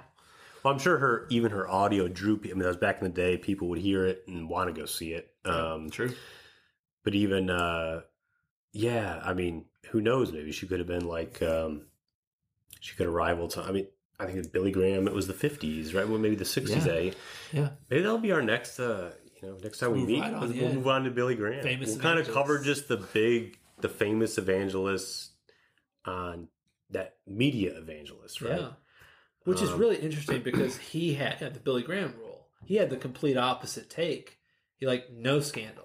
[0.63, 2.39] Well, I'm sure her even her audio drew.
[2.45, 3.37] I mean, that was back in the day.
[3.37, 5.33] People would hear it and want to go see it.
[5.45, 6.15] Um, True.
[7.05, 8.03] but even uh,
[8.73, 10.33] yeah, I mean, who knows?
[10.33, 11.87] Maybe she could have been like um,
[12.81, 13.53] she could have rivaled.
[13.53, 13.87] Some, I mean,
[14.19, 16.09] I think with Billy Graham, it was the 50s, right?
[16.09, 16.87] Well, maybe the 60s.
[16.87, 16.93] Yeah.
[16.93, 17.11] Eh?
[17.53, 17.69] Yeah.
[17.91, 18.79] Maybe that'll be our next.
[18.79, 21.35] Uh, you know, next time we Move meet, right on, we'll move on to Billy
[21.35, 21.65] Graham.
[21.65, 25.31] Famous we'll kind of cover just the big, the famous evangelists
[26.05, 26.49] on
[26.91, 28.61] that media evangelist, right?
[28.61, 28.69] Yeah.
[29.45, 32.47] Which is Um, really interesting because he had, had the Billy Graham rule.
[32.65, 34.39] He had the complete opposite take.
[34.77, 35.85] He like no scandal.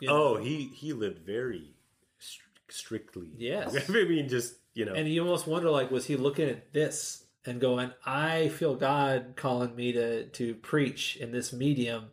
[0.00, 0.42] You Oh, know?
[0.42, 1.74] he he lived very
[2.18, 3.30] str- strictly.
[3.38, 3.74] Yes.
[3.88, 7.24] I mean, just you know, and you almost wonder like was he looking at this
[7.46, 12.06] and going, I feel God calling me to to preach in this medium,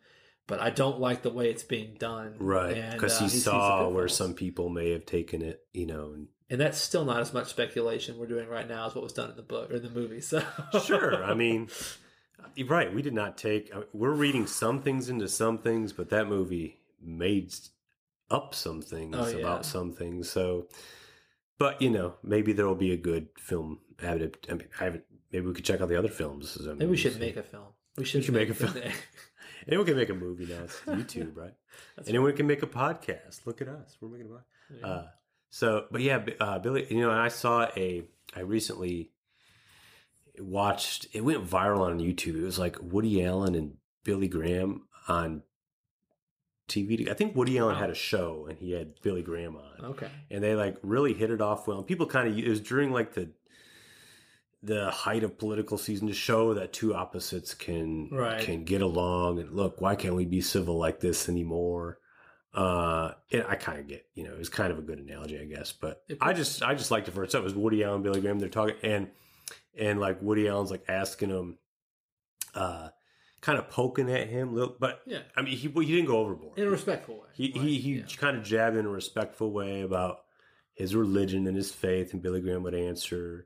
[0.47, 2.35] but I don't like the way it's being done.
[2.39, 2.91] right?
[2.91, 6.13] Because uh, he the saw where some people may have taken it, you know.
[6.13, 9.13] And and that's still not as much speculation we're doing right now as what was
[9.13, 10.21] done in the book or the movie.
[10.21, 10.43] So
[10.85, 11.69] sure, I mean,
[12.67, 12.93] right.
[12.93, 13.71] We did not take.
[13.93, 17.53] We're reading some things into some things, but that movie made
[18.29, 19.37] up some things Oh, yeah.
[19.37, 20.29] about some things.
[20.29, 20.67] So,
[21.57, 23.79] but you know, maybe there will be a good film.
[24.03, 24.31] I mean,
[24.79, 25.03] I haven't.
[25.31, 26.57] Maybe we could check out the other films.
[26.61, 27.67] I mean, maybe we should make a film.
[27.97, 28.73] We should, should make a film.
[29.67, 30.63] Anyone can make a movie now.
[30.63, 31.53] It's YouTube, right?
[32.07, 33.45] Anyone can make a podcast.
[33.45, 33.95] Look at us.
[34.01, 34.83] We're making a podcast.
[34.83, 35.05] Uh,
[35.51, 38.03] so, but yeah, uh, Billy, you know, I saw a,
[38.35, 39.11] I recently
[40.39, 42.35] watched, it went viral on YouTube.
[42.41, 43.73] It was like Woody Allen and
[44.03, 45.43] Billy Graham on
[46.67, 47.09] TV.
[47.09, 47.81] I think Woody Allen Wow.
[47.81, 49.85] had a show and he had Billy Graham on.
[49.91, 50.07] okay.
[50.29, 51.79] And they like really hit it off well.
[51.79, 53.31] And people kind of, it was during like the,
[54.63, 58.39] the height of political season to show that two opposites can Right.
[58.41, 61.97] can get along and look why can't we be civil like this anymore
[62.53, 65.39] uh and i kind of get you know it was kind of a good analogy
[65.39, 68.01] i guess but i just i just liked it for itself it was woody allen
[68.01, 69.07] billy graham they're talking and
[69.79, 71.57] and like woody allen's like asking him
[72.53, 72.89] uh
[73.39, 75.19] kind of poking at him little but Yeah.
[75.37, 77.27] i mean he, he didn't go overboard In a respectful way.
[77.33, 78.03] he Right, he, he yeah.
[78.17, 80.19] kind of jabbed in a respectful way about
[80.73, 83.45] his religion and his faith, and Billy Graham would answer.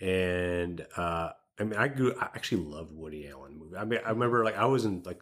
[0.00, 1.30] And uh,
[1.60, 2.12] I mean, I grew.
[2.18, 3.76] I actually loved Woody Allen movie.
[3.76, 5.20] I mean, I remember like I was in like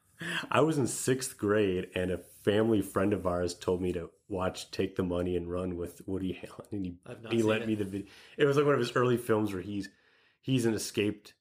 [0.50, 4.70] I was in sixth grade, and a family friend of ours told me to watch
[4.70, 6.96] "Take the Money and Run" with Woody Allen, and he
[7.30, 7.68] he lent it.
[7.68, 8.06] me the video.
[8.36, 9.88] It was like one of his early films where he's
[10.40, 11.34] he's an escaped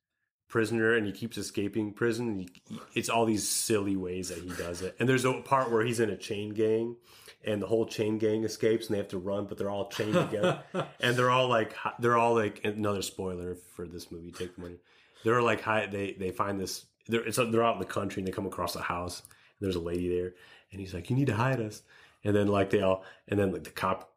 [0.54, 2.28] prisoner and he keeps escaping prison.
[2.28, 2.50] And he,
[2.94, 4.96] it's all these silly ways that he does it.
[5.00, 6.96] And there's a part where he's in a chain gang,
[7.44, 10.14] and the whole chain gang escapes, and they have to run, but they're all chained
[10.14, 10.64] together,
[11.00, 14.32] and they're all like they're all like another spoiler for this movie.
[14.32, 14.78] Take the money.
[15.24, 16.86] They're like hi, they they find this.
[17.08, 19.22] They're it's, they're out in the country and they come across a house.
[19.22, 20.34] And there's a lady there,
[20.74, 21.84] and he's like, "You need to hide us."
[22.26, 24.12] And then like they all, and then like the cop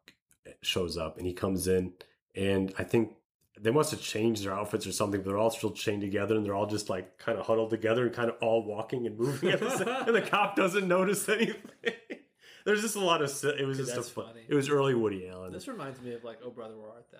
[0.61, 1.93] shows up, and he comes in,
[2.35, 3.13] and I think
[3.59, 5.21] they must have changed their outfits or something.
[5.21, 8.05] But they're all still chained together, and they're all just like kind of huddled together
[8.05, 9.87] and kind of all walking and moving at the same.
[10.07, 11.55] and the cop doesn't notice anything.
[12.65, 13.31] There's just a lot of.
[13.43, 14.41] It was just a funny.
[14.47, 15.53] It was early Woody Allen.
[15.53, 17.19] This reminds me of like Oh Brother Where Art Thou?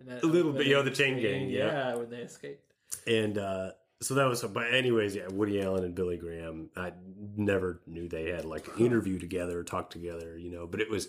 [0.00, 1.66] And that, A little bit, you know, the chain gang, yeah.
[1.66, 2.72] Yeah, when they escaped.
[3.06, 3.70] and uh,
[4.00, 4.42] so that was.
[4.42, 6.70] But anyways, yeah, Woody Allen and Billy Graham.
[6.76, 6.92] I
[7.36, 10.66] never knew they had like an interview together or talk together, you know.
[10.66, 11.08] But it was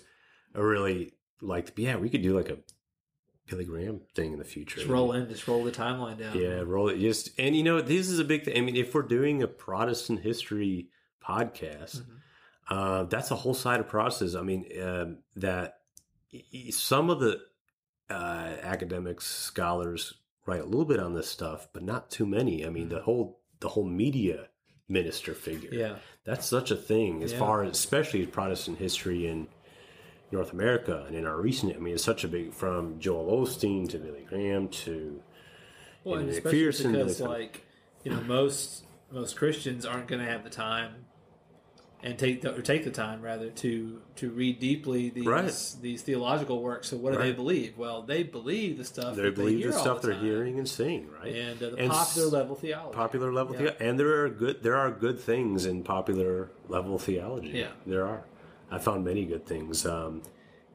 [0.55, 2.57] a really like, yeah, we could do like a
[3.47, 4.77] Billy Graham thing in the future.
[4.77, 6.37] Just roll in, just roll the timeline down.
[6.37, 6.99] Yeah, roll it.
[6.99, 8.57] Just and you know, this is a big thing.
[8.57, 10.89] I mean, if we're doing a Protestant history
[11.23, 12.05] podcast, Mhm.
[12.69, 15.79] uh, that's a whole side of process I mean, um, that
[16.71, 17.39] some of the
[18.09, 20.15] uh, academics, scholars
[20.45, 22.65] write a little bit on this stuff, but not too many.
[22.65, 23.05] I mean, the mm-hmm.
[23.05, 24.47] whole the whole media
[24.87, 25.69] minister figure.
[25.71, 25.95] Yeah.
[26.23, 27.39] That's such a thing as Yeah.
[27.39, 29.47] far as especially Protestant history in
[30.31, 33.89] North America and in our recent I mean it's such a big from Joel Osteen
[33.89, 35.21] to Billy Graham to
[36.03, 37.65] Well, and and especially McPherson, because like- like
[38.03, 41.05] you know most most Christians aren't going to have the time
[42.01, 45.75] and take the, or take the time rather to to read deeply these Right.
[45.81, 46.87] these theological works.
[46.89, 47.77] So what do they believe?
[47.77, 51.09] Well, they believe the stuff they believe they the stuff the they're hearing and seeing,
[51.11, 51.35] right?
[51.35, 52.95] and uh, the And popular s- level theology.
[52.95, 53.71] popular level Yeah.
[53.71, 57.71] thea- and there are good there are good things in popular level theology Yeah.
[57.85, 58.23] there are
[58.71, 60.21] i found many good things um,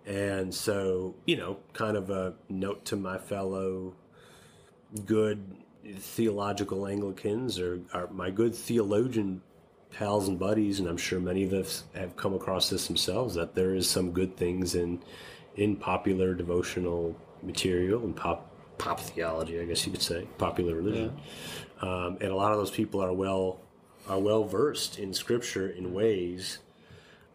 [0.05, 3.95] and so you know kind of a note to my fellow
[5.07, 5.39] good
[5.99, 9.43] theological anglicans or, or my good theologian
[9.95, 13.55] pals and buddies and i'm sure many of us have come across this themselves that
[13.55, 15.01] there is some good things in
[15.57, 21.17] in popular devotional material and pop pop theology i guess you could say popular religion.
[21.81, 23.61] Um, and a lot of those people are well
[24.09, 26.59] are well versed in scripture in ways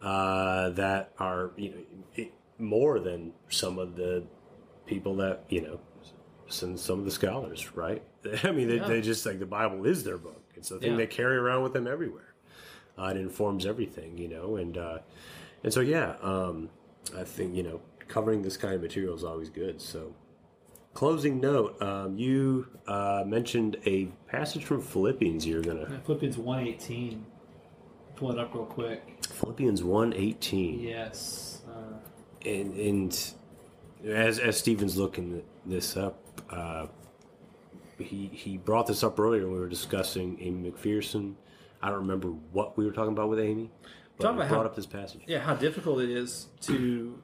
[0.02, 1.76] uh, that are you know
[2.16, 4.24] it, more than some of the
[4.86, 5.80] people that you know
[6.48, 8.02] some some of the scholars right?
[8.44, 8.88] I mean they, Yeah.
[8.88, 10.42] they just like the bible is their book.
[10.56, 10.96] It's the thing Yeah.
[10.98, 12.29] they carry around with them everywhere
[13.00, 14.98] uh, it informs everything you know and uh,
[15.64, 16.68] and so yeah um,
[17.16, 20.12] i think you know covering this kind of material is always good so
[20.94, 26.60] closing note um, you uh, mentioned a passage from philippians you're gonna Yeah, Philippians one
[26.66, 27.24] eighteen.
[28.16, 29.16] Pull it up real quick.
[29.22, 31.62] philippians 1.18 Yes.
[31.66, 31.94] Uh,
[32.46, 33.32] and, and
[34.04, 36.18] as as Stephen's looking this up,
[36.50, 36.86] uh,
[37.98, 41.34] he he brought this up earlier when we were discussing Aimee McPherson.
[41.82, 43.70] I don't remember what we were talking about with Aimee,
[44.16, 45.22] but Talking about brought how- up this passage.
[45.26, 47.22] yeah, how difficult it is to,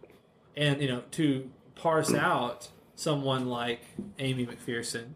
[0.57, 3.81] and you know, to parse out someone like
[4.19, 5.13] Aimee McPherson.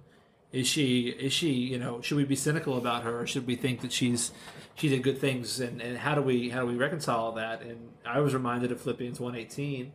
[0.52, 1.08] Is she?
[1.10, 1.50] Is she?
[1.52, 4.32] You know, should we be cynical about her, or should we think that she's
[4.74, 5.60] she did good things?
[5.60, 7.62] And, and how do we how do we reconcile that?
[7.62, 9.92] And I was reminded of Philippians one eighteen.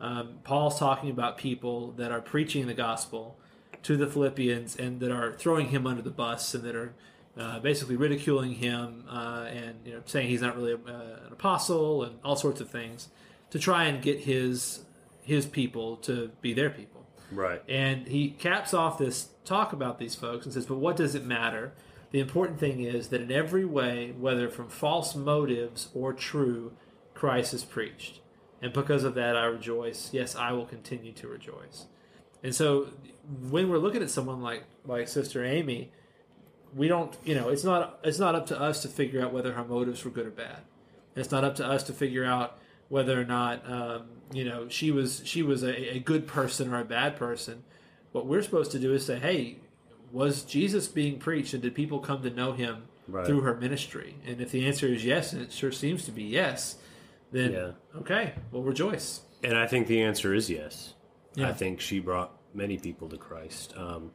[0.00, 3.36] Um, Paul's talking about people that are preaching the gospel
[3.82, 6.94] to the Philippians and that are throwing him under the bus and that are
[7.38, 11.32] uh, basically ridiculing him uh, and you know saying he's not really a, uh, an
[11.32, 13.08] apostle and all sorts of things
[13.50, 14.84] to try and get his
[15.22, 17.06] his people to be their people.
[17.32, 17.62] Right.
[17.68, 21.24] And he caps off this talk about these folks and says, But what does it
[21.24, 21.72] matter?
[22.12, 26.72] The important thing is that in every way, whether from false motives or true,
[27.14, 28.20] Christ is preached.
[28.62, 30.10] And because of that, I rejoice.
[30.12, 31.86] Yes, I will continue to rejoice.
[32.42, 32.88] And so
[33.50, 35.90] when we're looking at someone like, like Sister Aimee,
[36.74, 39.52] we don't, you know, it's not, it's not up to us to figure out whether
[39.52, 40.58] her motives were good or bad.
[41.14, 42.58] It's not up to us to figure out
[42.88, 44.02] whether or not um,
[44.32, 47.64] you know she was she was a, a good person or a bad person.
[48.12, 49.56] What we're supposed to do is say, hey,
[50.12, 53.24] was Jesus being preached, and did people come to know him Right.
[53.26, 54.16] through her ministry?
[54.26, 56.76] And if the answer is yes, and it sure seems to be yes,
[57.32, 57.70] then Yeah.
[58.00, 59.22] okay, well rejoice.
[59.42, 60.94] And I think the answer is yes.
[61.34, 61.48] Yeah.
[61.48, 63.74] I think she brought many people to Christ.
[63.76, 64.10] Um,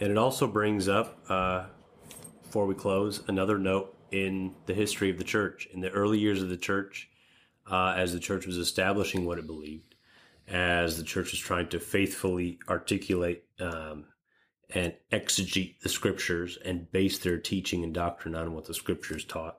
[0.00, 1.66] and it also brings up, uh,
[2.50, 5.68] before we close, another note in the history of the church.
[5.72, 7.08] In the early years of the church,
[7.70, 9.94] uh, as the church was establishing what it believed,
[10.48, 14.06] as the church was trying to faithfully articulate um,
[14.68, 19.58] and exegete the scriptures and base their teaching and doctrine on what the scriptures taught,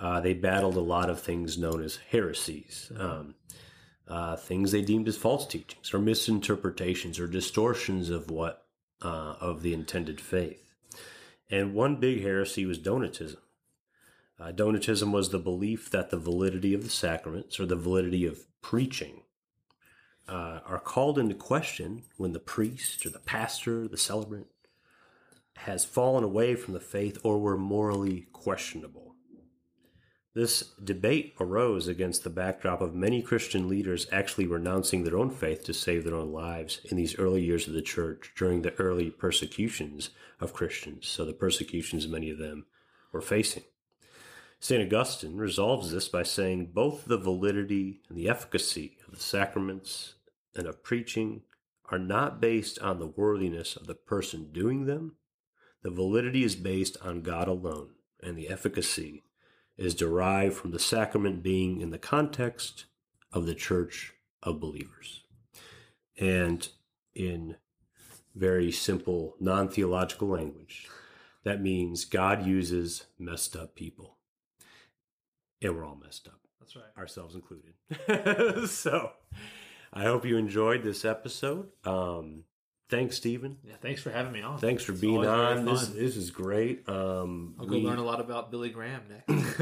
[0.00, 2.90] uh, they battled a lot of things known as heresies.
[2.98, 3.36] Um,
[4.08, 8.66] uh, things they deemed as false teachings or misinterpretations or distortions of what
[9.00, 10.65] uh, of the intended faith.
[11.50, 13.38] And one big heresy was Donatism.
[14.38, 18.46] Uh, Donatism was the belief that the validity of the sacraments or the validity of
[18.60, 19.22] preaching
[20.28, 24.48] uh, are called into question when the priest or the pastor, the celebrant,
[25.58, 29.05] has fallen away from the faith or were morally questionable.
[30.36, 35.64] This debate arose against the backdrop of many Christian leaders actually renouncing their own faith
[35.64, 39.08] to save their own lives in these early years of the church during the early
[39.08, 42.66] persecutions of Christians, so the persecutions many of them
[43.12, 43.62] were facing.
[44.60, 44.82] St.
[44.82, 50.16] Augustine resolves this by saying both the validity and the efficacy of the sacraments
[50.54, 51.44] and of preaching
[51.86, 55.16] are not based on the worthiness of the person doing them.
[55.80, 59.22] The validity is based on God alone, and the efficacy
[59.76, 62.86] is derived from the sacrament being in the context
[63.32, 65.22] of the church of believers.
[66.18, 66.66] And
[67.14, 67.56] in
[68.34, 70.88] very simple, non theological language,
[71.44, 74.16] that means God uses messed up people.
[75.62, 76.84] And we're all messed up, That's right.
[76.98, 77.74] ourselves included.
[78.68, 79.12] so
[79.92, 81.68] I hope you enjoyed this episode.
[81.84, 82.44] Um,
[82.88, 83.58] thanks, Stephen.
[83.64, 84.58] Yeah, thanks for having me on.
[84.58, 85.64] Thanks for It's being on.
[85.64, 86.88] This, this is great.
[86.88, 89.60] Um, I'll go we- learn a lot about Billy Graham next.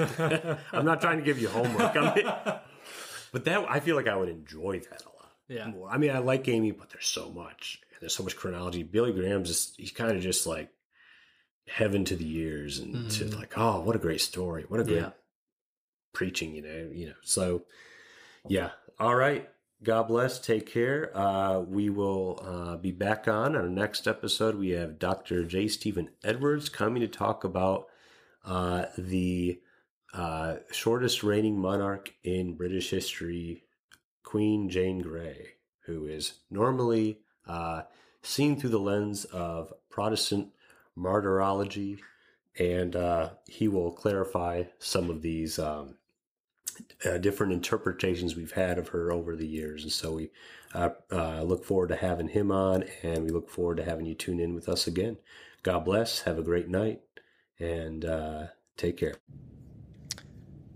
[0.72, 1.96] I'm not trying to give you homework.
[1.96, 2.24] I mean,
[3.32, 5.30] but that I feel like I would enjoy that a lot.
[5.48, 5.68] Yeah.
[5.68, 5.90] More.
[5.90, 7.80] I mean, I like Aimee, but there's so much.
[7.92, 8.82] And there's so much chronology.
[8.82, 10.70] Billy Graham's just he's kind of just like
[11.66, 13.36] heaven to the ears and to Mhm.
[13.36, 14.64] like, oh, what a great story.
[14.68, 15.10] What a great Yeah.
[16.12, 17.14] preaching, you know, you know.
[17.22, 17.62] So
[18.48, 18.70] yeah.
[19.00, 19.48] All right.
[19.82, 20.38] God bless.
[20.38, 21.10] Take care.
[21.14, 24.56] Uh, we will uh, be back on our next episode.
[24.56, 25.44] We have Dr.
[25.44, 25.68] J.
[25.68, 27.86] Stephen Edwards coming to talk about
[28.44, 29.60] uh, the
[30.14, 33.64] uh, shortest reigning monarch in British history,
[34.22, 35.48] Queen Jane Grey,
[35.86, 37.82] who is normally uh,
[38.22, 40.48] seen through the lens of Protestant
[40.96, 41.98] martyrology,
[42.58, 45.96] and uh, he will clarify some of these um,
[47.04, 49.82] uh, different interpretations we've had of her over the years.
[49.82, 50.30] And so we
[50.74, 54.14] uh, uh, look forward to having him on, and we look forward to having you
[54.14, 55.18] tune in with us again.
[55.62, 56.22] God bless.
[56.22, 57.00] Have a great night,
[57.58, 58.46] and uh,
[58.76, 59.14] take care.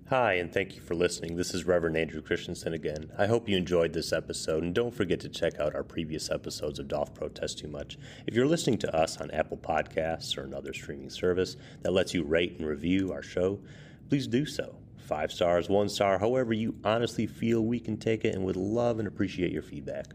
[0.09, 1.37] Hi, and thank you for listening.
[1.37, 3.11] This is Reverend Andrew Christensen again.
[3.19, 6.79] I hope you enjoyed this episode, and don't forget to check out our previous episodes
[6.79, 7.99] of Doth Protest Too Much.
[8.27, 12.25] If you're listening to us on Apple Podcasts or another streaming service that lets you
[12.25, 13.61] rate and review our show,
[14.09, 14.77] please do so.
[15.09, 18.99] Five stars, one star, however you honestly feel we can take it, and would love
[18.99, 20.09] and appreciate your feedback.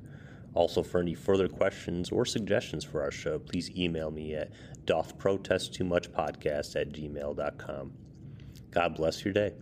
[0.53, 4.51] Also, for any further questions or suggestions for our show, please email me at
[4.85, 7.91] dothprotesttoomuchpodcast at gmail.com.
[8.69, 9.53] God bless your day.